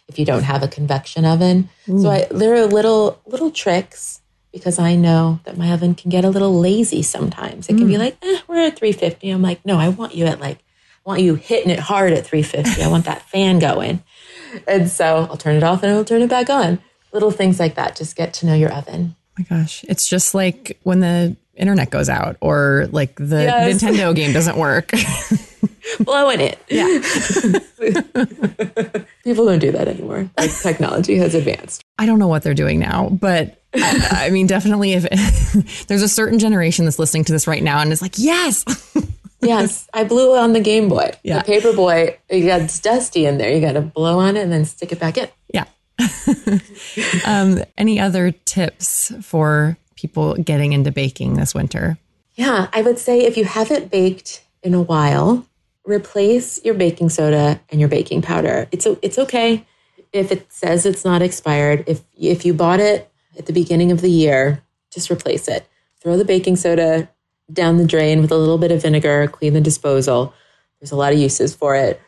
if 0.08 0.18
you 0.18 0.24
don't 0.24 0.44
have 0.44 0.62
a 0.62 0.68
convection 0.68 1.24
oven. 1.24 1.68
Ooh. 1.88 2.00
So 2.00 2.10
I, 2.10 2.26
there 2.30 2.54
are 2.54 2.66
little 2.66 3.20
little 3.26 3.50
tricks 3.50 4.20
because 4.52 4.78
I 4.78 4.94
know 4.94 5.40
that 5.44 5.58
my 5.58 5.70
oven 5.72 5.94
can 5.94 6.10
get 6.10 6.24
a 6.24 6.30
little 6.30 6.58
lazy 6.58 7.02
sometimes. 7.02 7.68
It 7.68 7.76
can 7.76 7.84
mm. 7.84 7.88
be 7.88 7.98
like, 7.98 8.16
eh, 8.22 8.38
we're 8.48 8.66
at 8.66 8.78
350. 8.78 9.28
I'm 9.28 9.42
like, 9.42 9.64
no, 9.66 9.78
I 9.78 9.88
want 9.88 10.14
you 10.14 10.24
at 10.24 10.40
like, 10.40 10.58
I 10.58 11.10
want 11.10 11.20
you 11.20 11.34
hitting 11.34 11.70
it 11.70 11.78
hard 11.78 12.14
at 12.14 12.24
350. 12.24 12.82
I 12.82 12.88
want 12.88 13.04
that 13.04 13.22
fan 13.28 13.58
going. 13.58 14.02
And 14.66 14.88
so 14.88 15.26
I'll 15.28 15.36
turn 15.36 15.56
it 15.56 15.62
off 15.62 15.82
and 15.82 15.92
I'll 15.92 16.04
turn 16.04 16.22
it 16.22 16.30
back 16.30 16.48
on. 16.48 16.78
Little 17.12 17.30
things 17.30 17.60
like 17.60 17.74
that. 17.74 17.96
Just 17.96 18.16
get 18.16 18.32
to 18.34 18.46
know 18.46 18.54
your 18.54 18.72
oven. 18.72 19.16
My 19.38 19.44
gosh. 19.44 19.84
It's 19.88 20.08
just 20.08 20.34
like 20.34 20.78
when 20.82 21.00
the 21.00 21.36
internet 21.54 21.90
goes 21.90 22.08
out 22.08 22.36
or 22.40 22.88
like 22.90 23.16
the 23.16 23.42
yes. 23.42 23.82
Nintendo 23.82 24.14
game 24.14 24.32
doesn't 24.32 24.56
work. 24.56 24.92
Blowing 26.00 26.40
it. 26.40 26.58
Yeah. 26.68 26.86
People 29.24 29.46
don't 29.46 29.58
do 29.58 29.72
that 29.72 29.88
anymore. 29.88 30.28
Like 30.36 30.50
technology 30.60 31.16
has 31.16 31.34
advanced. 31.34 31.82
I 31.98 32.06
don't 32.06 32.18
know 32.18 32.28
what 32.28 32.42
they're 32.42 32.54
doing 32.54 32.78
now, 32.78 33.08
but 33.08 33.62
I, 33.74 34.26
I 34.26 34.30
mean, 34.30 34.46
definitely 34.46 34.94
if 34.94 35.04
there's 35.86 36.02
a 36.02 36.08
certain 36.08 36.38
generation 36.38 36.84
that's 36.84 36.98
listening 36.98 37.24
to 37.24 37.32
this 37.32 37.46
right 37.46 37.62
now 37.62 37.80
and 37.80 37.92
is 37.92 38.02
like, 38.02 38.18
yes. 38.18 38.64
yes, 39.40 39.88
I 39.94 40.04
blew 40.04 40.36
on 40.36 40.52
the 40.52 40.60
Game 40.60 40.88
Boy. 40.88 41.12
Yeah. 41.22 41.38
The 41.38 41.44
Paper 41.44 41.72
Boy, 41.72 42.18
it's 42.28 42.80
dusty 42.80 43.26
in 43.26 43.38
there. 43.38 43.52
You 43.52 43.60
got 43.60 43.72
to 43.72 43.82
blow 43.82 44.18
on 44.18 44.36
it 44.36 44.42
and 44.42 44.52
then 44.52 44.64
stick 44.64 44.92
it 44.92 44.98
back 44.98 45.18
in. 45.18 45.28
Yeah. 45.52 45.64
um, 47.26 47.62
any 47.76 47.98
other 47.98 48.30
tips 48.30 49.12
for 49.22 49.76
people 49.96 50.34
getting 50.34 50.72
into 50.72 50.90
baking 50.90 51.34
this 51.34 51.54
winter? 51.54 51.98
Yeah, 52.34 52.68
I 52.72 52.82
would 52.82 52.98
say 52.98 53.20
if 53.20 53.36
you 53.36 53.44
haven't 53.44 53.90
baked 53.90 54.44
in 54.62 54.74
a 54.74 54.82
while, 54.82 55.46
replace 55.84 56.62
your 56.64 56.74
baking 56.74 57.08
soda 57.08 57.60
and 57.70 57.80
your 57.80 57.88
baking 57.88 58.22
powder. 58.22 58.68
It's 58.72 58.86
it's 59.02 59.18
okay 59.18 59.64
if 60.12 60.32
it 60.32 60.52
says 60.52 60.84
it's 60.84 61.04
not 61.04 61.22
expired. 61.22 61.84
If 61.86 62.02
if 62.14 62.44
you 62.44 62.52
bought 62.52 62.80
it 62.80 63.10
at 63.38 63.46
the 63.46 63.52
beginning 63.52 63.92
of 63.92 64.00
the 64.00 64.10
year, 64.10 64.62
just 64.90 65.10
replace 65.10 65.48
it. 65.48 65.66
Throw 66.02 66.16
the 66.16 66.24
baking 66.24 66.56
soda 66.56 67.08
down 67.52 67.76
the 67.76 67.86
drain 67.86 68.20
with 68.20 68.32
a 68.32 68.36
little 68.36 68.58
bit 68.58 68.72
of 68.72 68.82
vinegar, 68.82 69.28
clean 69.28 69.54
the 69.54 69.60
disposal. 69.60 70.34
There's 70.80 70.92
a 70.92 70.96
lot 70.96 71.12
of 71.12 71.18
uses 71.18 71.54
for 71.54 71.74
it. 71.74 72.00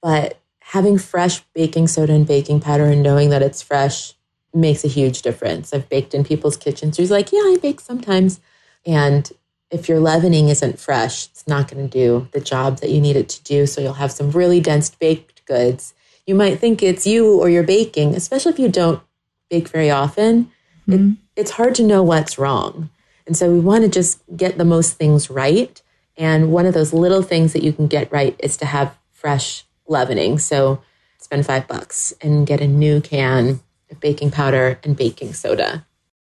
But 0.00 0.40
having 0.70 0.98
fresh 0.98 1.40
baking 1.54 1.86
soda 1.86 2.12
and 2.12 2.26
baking 2.26 2.58
powder 2.60 2.86
and 2.86 3.00
knowing 3.00 3.30
that 3.30 3.42
it's 3.42 3.62
fresh 3.62 4.14
makes 4.52 4.84
a 4.84 4.88
huge 4.88 5.22
difference. 5.22 5.72
I've 5.72 5.88
baked 5.88 6.12
in 6.12 6.24
people's 6.24 6.56
kitchens 6.56 6.96
who's 6.96 7.10
like, 7.10 7.30
yeah, 7.30 7.38
I 7.38 7.56
bake 7.62 7.78
sometimes. 7.80 8.40
And 8.84 9.30
if 9.70 9.88
your 9.88 10.00
leavening 10.00 10.48
isn't 10.48 10.80
fresh, 10.80 11.26
it's 11.26 11.46
not 11.46 11.70
going 11.70 11.88
to 11.88 11.92
do 11.92 12.28
the 12.32 12.40
job 12.40 12.78
that 12.78 12.90
you 12.90 13.00
need 13.00 13.14
it 13.14 13.28
to 13.28 13.42
do. 13.44 13.66
So 13.66 13.80
you'll 13.80 13.92
have 13.94 14.10
some 14.10 14.32
really 14.32 14.58
dense 14.58 14.90
baked 14.90 15.44
goods. 15.44 15.94
You 16.26 16.34
might 16.34 16.58
think 16.58 16.82
it's 16.82 17.06
you 17.06 17.40
or 17.40 17.48
your 17.48 17.62
baking, 17.62 18.16
especially 18.16 18.52
if 18.52 18.58
you 18.58 18.68
don't 18.68 19.00
bake 19.48 19.68
very 19.68 19.90
often. 19.90 20.50
Mm-hmm. 20.88 21.10
It, 21.10 21.16
it's 21.36 21.50
hard 21.52 21.76
to 21.76 21.84
know 21.84 22.02
what's 22.02 22.38
wrong. 22.38 22.90
And 23.24 23.36
so 23.36 23.52
we 23.52 23.60
want 23.60 23.84
to 23.84 23.88
just 23.88 24.20
get 24.36 24.58
the 24.58 24.64
most 24.64 24.94
things 24.94 25.30
right. 25.30 25.80
And 26.16 26.50
one 26.50 26.66
of 26.66 26.74
those 26.74 26.92
little 26.92 27.22
things 27.22 27.52
that 27.52 27.62
you 27.62 27.72
can 27.72 27.86
get 27.86 28.10
right 28.10 28.34
is 28.40 28.56
to 28.56 28.64
have 28.66 28.98
fresh 29.12 29.65
leavening. 29.88 30.38
So 30.38 30.80
spend 31.18 31.46
five 31.46 31.66
bucks 31.68 32.12
and 32.20 32.46
get 32.46 32.60
a 32.60 32.66
new 32.66 33.00
can 33.00 33.60
of 33.90 34.00
baking 34.00 34.30
powder 34.30 34.78
and 34.82 34.96
baking 34.96 35.32
soda. 35.32 35.86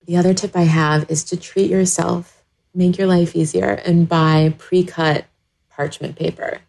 The 0.05 0.17
other 0.17 0.33
tip 0.33 0.55
I 0.55 0.63
have 0.63 1.09
is 1.09 1.23
to 1.25 1.37
treat 1.37 1.69
yourself, 1.69 2.43
make 2.73 2.97
your 2.97 3.07
life 3.07 3.35
easier, 3.35 3.71
and 3.85 4.09
buy 4.09 4.55
pre 4.57 4.83
cut 4.83 5.25
parchment 5.69 6.15
paper. 6.15 6.59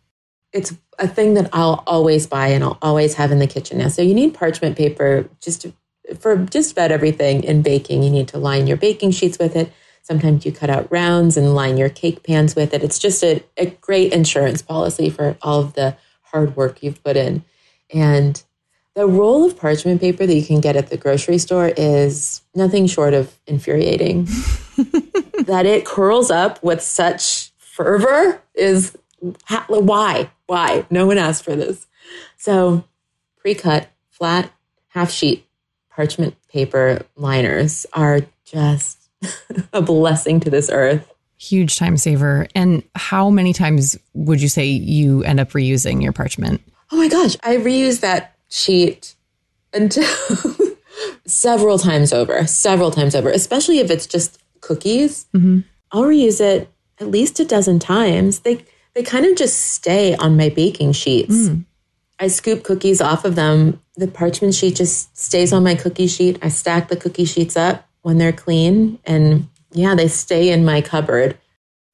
It's 0.53 0.75
a 0.99 1.09
thing 1.09 1.35
that 1.35 1.49
I'll 1.53 1.83
always 1.87 2.27
buy 2.27 2.49
and 2.49 2.63
I'll 2.63 2.79
always 2.83 3.15
have 3.15 3.33
in 3.33 3.39
the 3.39 3.47
kitchen 3.47 3.79
now. 3.79 3.89
So 3.89 4.03
you 4.03 4.15
need 4.15 4.35
parchment 4.35 4.77
paper 4.77 5.29
just 5.41 5.63
to 5.63 5.73
for 6.19 6.37
just 6.37 6.73
about 6.73 6.91
everything 6.91 7.43
in 7.45 7.63
baking. 7.63 8.03
You 8.03 8.11
need 8.11 8.29
to 8.29 8.39
line 8.39 8.67
your 8.67 8.77
baking 8.77 9.13
sheets 9.13 9.39
with 9.39 9.57
it 9.57 9.73
Sometimes 10.03 10.45
you 10.45 10.51
cut 10.51 10.69
out 10.69 10.91
rounds 10.91 11.37
and 11.37 11.55
line 11.55 11.77
your 11.77 11.89
cake 11.89 12.25
pans 12.25 12.57
with 12.57 12.75
it. 12.75 12.83
It's 12.83 12.99
just 12.99 13.23
a, 13.23 13.43
a 13.57 13.67
great 13.67 14.13
insurance 14.13 14.61
policy 14.61 15.11
for 15.11 15.37
all 15.43 15.61
of 15.61 15.75
the 15.75 15.97
hard 16.33 16.57
work 16.57 16.83
you've 16.83 17.03
put 17.03 17.17
in. 17.17 17.45
And 17.93 18.43
the 18.95 19.07
roll 19.07 19.47
of 19.47 19.57
parchment 19.59 20.01
paper 20.01 20.27
that 20.27 20.35
you 20.35 20.45
can 20.45 20.61
get 20.61 20.77
at 20.77 20.89
the 20.89 20.97
grocery 20.97 21.39
store 21.39 21.73
is 21.77 22.43
nothing 22.55 22.87
short 22.87 23.15
of 23.15 23.39
infuriating. 23.47 24.25
that 25.45 25.65
it 25.67 25.87
curls 25.87 26.31
up 26.31 26.63
with 26.63 26.83
such 26.83 27.53
fervor 27.59 28.43
is 28.55 28.97
why? 29.69 30.31
Why? 30.47 30.87
No 30.91 31.07
one 31.07 31.19
asked 31.19 31.45
for 31.45 31.57
this. 31.57 31.87
So, 32.37 32.85
pre 33.39 33.55
cut, 33.55 33.89
flat, 34.11 34.53
half 34.89 35.11
sheet 35.11 35.47
parchment 35.91 36.35
paper 36.49 37.03
liners 37.17 37.87
are 37.93 38.23
just 38.45 39.09
a 39.73 39.81
blessing 39.81 40.41
to 40.41 40.51
this 40.51 40.71
earth. 40.71 41.12
Huge 41.43 41.77
time 41.77 41.97
saver. 41.97 42.47
And 42.55 42.85
how 42.95 43.29
many 43.29 43.53
times 43.53 43.99
would 44.15 44.41
you 44.41 44.49
say 44.49 44.67
you 44.67 45.25
end 45.25 45.41
up 45.41 45.51
reusing 45.51 46.01
your 46.01 46.13
parchment? 46.13 46.61
Oh 46.93 46.97
my 46.97 47.09
gosh, 47.09 47.37
I 47.43 47.57
reuse 47.57 48.01
that 48.01 48.37
sheet 48.49 49.17
until 49.75 50.05
several 51.27 51.79
times 51.79 52.13
over, 52.13 52.47
several 52.47 52.93
times 52.93 53.17
over, 53.17 53.29
especially 53.29 53.81
if 53.81 53.91
it's 53.91 54.07
just 54.07 54.41
cookies. 54.61 55.27
Mm-hmm. 55.35 55.61
I'll 55.91 56.05
reuse 56.05 56.41
it 56.41 56.71
at 57.01 57.11
least 57.11 57.41
a 57.41 57.45
dozen 57.45 57.81
times. 57.81 58.41
They 58.41 58.65
they 58.95 59.03
kind 59.03 59.27
of 59.27 59.37
just 59.37 59.59
stay 59.59 60.15
on 60.15 60.37
my 60.37 60.49
baking 60.51 60.93
sheets. 60.93 61.35
Mm. 61.35 61.65
I 62.21 62.29
scoop 62.29 62.63
cookies 62.63 63.01
off 63.01 63.25
of 63.25 63.35
them. 63.35 63.83
The 63.97 64.07
parchment 64.07 64.55
sheet 64.55 64.77
just 64.77 65.17
stays 65.17 65.53
on 65.53 65.65
my 65.65 65.75
cookie 65.75 66.07
sheet. 66.07 66.39
I 66.41 66.49
stack 66.51 66.89
the 66.89 66.97
cookie 66.97 67.25
sheets 67.25 67.57
up 67.57 67.89
when 68.03 68.19
they're 68.19 68.33
clean 68.33 68.99
and 69.05 69.49
yeah, 69.73 69.95
they 69.95 70.09
stay 70.09 70.51
in 70.51 70.65
my 70.65 70.81
cupboard. 70.81 71.37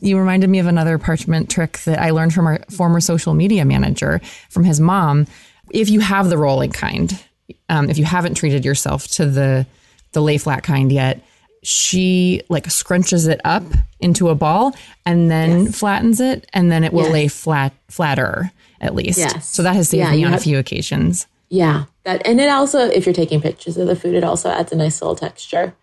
You 0.01 0.19
reminded 0.19 0.49
me 0.49 0.61
of 0.61 0.67
another 0.67 0.99
parchment 0.99 1.51
trick 1.51 1.79
that 1.81 1.99
I 1.99 2.11
learned 2.11 2.33
from 2.33 2.47
our 2.47 2.61
former 2.71 3.01
social 3.01 3.35
media 3.35 3.65
manager 3.65 4.21
from 4.49 4.65
his 4.65 4.81
mom. 4.81 5.27
If 5.71 5.91
you 5.91 6.01
have 6.01 6.29
the 6.29 6.39
rolling 6.39 6.71
kind, 6.71 7.21
um, 7.69 7.91
if 7.91 7.99
you 7.99 8.05
haven't 8.05 8.35
treated 8.35 8.65
yourself 8.65 9.09
to 9.09 9.27
the 9.27 9.67
the 10.13 10.23
lay 10.23 10.39
flat 10.39 10.63
kind 10.63 10.91
yet, 10.91 11.21
she 11.63 12.43
like 12.49 12.65
scrunches 12.65 13.29
it 13.29 13.41
up 13.45 13.65
into 14.01 14.29
a 14.29 14.35
ball 14.35 14.75
and 15.05 15.31
then 15.31 15.65
yes. 15.65 15.79
flattens 15.79 16.21
it, 16.21 16.49
and 16.53 16.71
then 16.71 16.85
it 16.85 16.93
will 16.93 17.05
yes. 17.05 17.13
lay 17.13 17.29
flat 17.29 17.73
flatter 17.89 18.53
at 18.81 18.95
least. 18.95 19.19
Yes. 19.19 19.49
So 19.49 19.63
that 19.65 19.75
has 19.75 19.89
saved 19.89 20.05
yeah, 20.05 20.13
me 20.13 20.25
on 20.25 20.33
have, 20.33 20.41
a 20.41 20.45
few 20.45 20.59
occasions. 20.59 21.27
Yeah, 21.51 21.85
that 22.05 22.25
and 22.27 22.41
it 22.41 22.49
also, 22.49 22.79
if 22.79 23.05
you're 23.05 23.15
taking 23.15 23.41
pictures 23.41 23.77
of 23.77 23.89
the 23.89 23.97
food, 23.97 24.15
it 24.15 24.25
also 24.25 24.49
adds 24.49 24.71
a 24.71 24.77
nice 24.77 25.03
little 25.03 25.17
texture. 25.17 25.75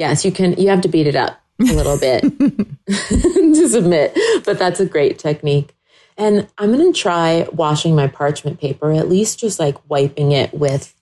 Yes, 0.00 0.24
you 0.24 0.32
can. 0.32 0.54
You 0.54 0.70
have 0.70 0.80
to 0.80 0.88
beat 0.88 1.06
it 1.06 1.14
up 1.14 1.42
a 1.60 1.74
little 1.74 1.98
bit 1.98 2.22
to 2.88 3.68
submit, 3.68 4.16
but 4.46 4.58
that's 4.58 4.80
a 4.80 4.86
great 4.86 5.18
technique. 5.18 5.76
And 6.16 6.48
I'm 6.56 6.72
going 6.72 6.90
to 6.90 6.98
try 6.98 7.46
washing 7.52 7.94
my 7.94 8.06
parchment 8.06 8.58
paper, 8.58 8.92
at 8.92 9.10
least 9.10 9.38
just 9.38 9.60
like 9.60 9.76
wiping 9.90 10.32
it 10.32 10.54
with 10.54 10.94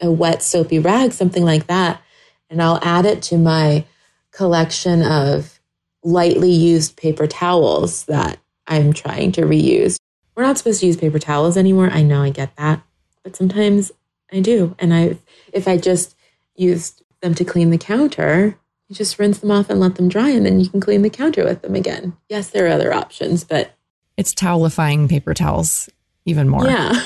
a 0.00 0.10
wet 0.10 0.42
soapy 0.42 0.78
rag, 0.78 1.12
something 1.12 1.44
like 1.44 1.66
that. 1.66 2.00
And 2.48 2.62
I'll 2.62 2.78
add 2.80 3.04
it 3.04 3.20
to 3.24 3.36
my 3.36 3.84
collection 4.30 5.02
of 5.02 5.60
lightly 6.02 6.50
used 6.50 6.96
paper 6.96 7.26
towels 7.26 8.06
that 8.06 8.38
I'm 8.66 8.94
trying 8.94 9.32
to 9.32 9.42
reuse. 9.42 9.98
We're 10.34 10.44
not 10.44 10.56
supposed 10.56 10.80
to 10.80 10.86
use 10.86 10.96
paper 10.96 11.18
towels 11.18 11.58
anymore. 11.58 11.90
I 11.90 12.00
know 12.00 12.22
I 12.22 12.30
get 12.30 12.56
that, 12.56 12.80
but 13.22 13.36
sometimes 13.36 13.92
I 14.32 14.40
do. 14.40 14.74
And 14.78 14.94
I 14.94 15.18
if 15.52 15.68
I 15.68 15.76
just 15.76 16.16
used 16.56 17.02
them 17.20 17.34
to 17.34 17.44
clean 17.44 17.70
the 17.70 17.78
counter, 17.78 18.58
you 18.88 18.96
just 18.96 19.18
rinse 19.18 19.38
them 19.38 19.50
off 19.50 19.68
and 19.70 19.80
let 19.80 19.96
them 19.96 20.08
dry 20.08 20.30
and 20.30 20.46
then 20.46 20.60
you 20.60 20.68
can 20.68 20.80
clean 20.80 21.02
the 21.02 21.10
counter 21.10 21.44
with 21.44 21.62
them 21.62 21.74
again. 21.74 22.16
Yes, 22.28 22.50
there 22.50 22.66
are 22.66 22.70
other 22.70 22.92
options, 22.92 23.44
but 23.44 23.72
it's 24.16 24.34
towelifying 24.34 25.08
paper 25.08 25.34
towels 25.34 25.88
even 26.24 26.48
more. 26.48 26.66
Yeah. 26.66 26.92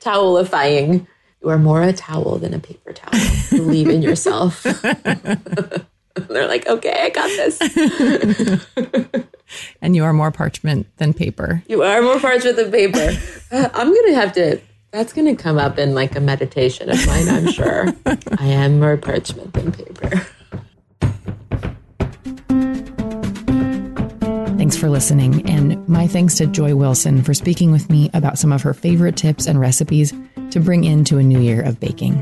towelifying. 0.00 1.06
You 1.42 1.48
are 1.48 1.58
more 1.58 1.82
a 1.82 1.92
towel 1.92 2.38
than 2.38 2.54
a 2.54 2.58
paper 2.58 2.92
towel. 2.92 3.20
Believe 3.50 3.88
in 3.88 4.00
yourself. 4.02 4.62
They're 6.14 6.46
like, 6.46 6.66
okay, 6.66 6.94
I 7.02 7.10
got 7.10 7.28
this. 7.28 7.58
and 9.82 9.96
you 9.96 10.04
are 10.04 10.12
more 10.12 10.30
parchment 10.30 10.86
than 10.98 11.14
paper. 11.14 11.62
You 11.68 11.82
are 11.82 12.02
more 12.02 12.20
parchment 12.20 12.56
than 12.56 12.70
paper. 12.70 13.18
Uh, 13.50 13.68
I'm 13.72 13.88
going 13.88 14.06
to 14.06 14.14
have 14.14 14.32
to, 14.34 14.60
that's 14.92 15.14
going 15.14 15.34
to 15.34 15.42
come 15.42 15.58
up 15.58 15.78
in 15.78 15.94
like 15.94 16.14
a 16.14 16.20
meditation 16.20 16.90
of 16.90 17.06
mine, 17.06 17.28
I'm 17.28 17.50
sure. 17.50 17.86
I 18.06 18.46
am 18.46 18.78
more 18.78 18.98
parchment 18.98 19.54
than 19.54 19.72
paper. 19.72 20.26
Thanks 24.58 24.76
for 24.76 24.90
listening, 24.90 25.48
and 25.48 25.86
my 25.88 26.06
thanks 26.06 26.36
to 26.36 26.46
Joy 26.46 26.76
Wilson 26.76 27.22
for 27.22 27.34
speaking 27.34 27.72
with 27.72 27.90
me 27.90 28.10
about 28.14 28.38
some 28.38 28.52
of 28.52 28.62
her 28.62 28.74
favorite 28.74 29.16
tips 29.16 29.46
and 29.46 29.58
recipes 29.58 30.12
to 30.50 30.60
bring 30.60 30.84
into 30.84 31.18
a 31.18 31.22
new 31.22 31.40
year 31.40 31.62
of 31.62 31.80
baking. 31.80 32.20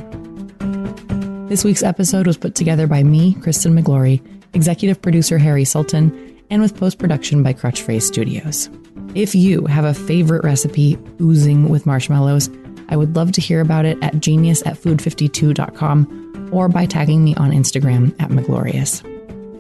This 1.49 1.65
week's 1.65 1.83
episode 1.83 2.29
was 2.29 2.39
put 2.39 2.55
together 2.55 2.87
by 2.87 3.03
me, 3.03 3.35
Kristen 3.35 3.75
Miglore, 3.75 4.25
executive 4.55 5.03
producer 5.03 5.37
Harry 5.39 5.65
Sultan, 5.65 6.39
and 6.51 6.63
with 6.63 6.77
post 6.77 6.99
production 6.99 7.43
by 7.43 7.53
Crutchphrase 7.53 8.03
Studios. 8.03 8.71
If 9.17 9.35
you 9.35 9.67
have 9.67 9.85
a 9.85 9.93
favorite 9.93 10.45
recipe 10.45 10.97
oozing 11.21 11.69
with 11.69 11.85
marshmallows, 11.85 12.49
I 12.91 12.97
would 12.97 13.17
love 13.17 13.33
to 13.33 13.41
hear 13.41 13.61
about 13.61 13.87
it 13.87 13.97
at 14.03 14.21
genius 14.21 14.63
at 14.67 14.77
food52.com 14.77 16.51
or 16.53 16.69
by 16.69 16.87
tagging 16.87 17.25
me 17.25 17.35
on 17.37 17.53
Instagram 17.53 18.15
at 18.21 18.31
Miglorious. 18.31 19.05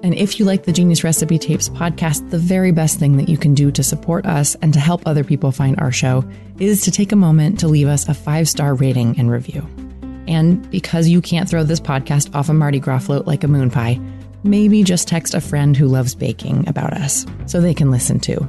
And 0.02 0.14
if 0.14 0.38
you 0.38 0.46
like 0.46 0.64
the 0.64 0.72
Genius 0.72 1.04
Recipe 1.04 1.38
Tapes 1.38 1.68
podcast, 1.68 2.30
the 2.30 2.38
very 2.38 2.72
best 2.72 2.98
thing 2.98 3.16
that 3.18 3.28
you 3.28 3.36
can 3.36 3.54
do 3.54 3.70
to 3.70 3.82
support 3.82 4.24
us 4.26 4.54
and 4.56 4.72
to 4.72 4.80
help 4.80 5.02
other 5.06 5.24
people 5.24 5.52
find 5.52 5.78
our 5.78 5.92
show 5.92 6.24
is 6.58 6.82
to 6.82 6.90
take 6.90 7.12
a 7.12 7.16
moment 7.16 7.60
to 7.60 7.68
leave 7.68 7.86
us 7.86 8.08
a 8.08 8.14
five 8.14 8.48
star 8.48 8.74
rating 8.74 9.18
and 9.18 9.30
review. 9.30 9.66
And 10.26 10.68
because 10.70 11.08
you 11.08 11.20
can't 11.20 11.48
throw 11.48 11.64
this 11.64 11.80
podcast 11.80 12.34
off 12.34 12.48
a 12.48 12.54
Mardi 12.54 12.80
Gras 12.80 13.00
float 13.00 13.26
like 13.26 13.44
a 13.44 13.48
moon 13.48 13.70
pie, 13.70 14.00
maybe 14.42 14.82
just 14.82 15.08
text 15.08 15.34
a 15.34 15.40
friend 15.40 15.76
who 15.76 15.86
loves 15.86 16.14
baking 16.14 16.68
about 16.68 16.94
us 16.94 17.26
so 17.46 17.60
they 17.60 17.74
can 17.74 17.90
listen 17.90 18.20
too. 18.20 18.48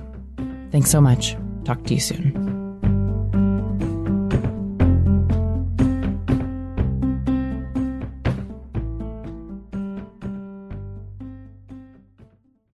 Thanks 0.71 0.89
so 0.89 1.01
much. 1.01 1.35
Talk 1.65 1.83
to 1.85 1.93
you 1.93 1.99
soon. 1.99 2.50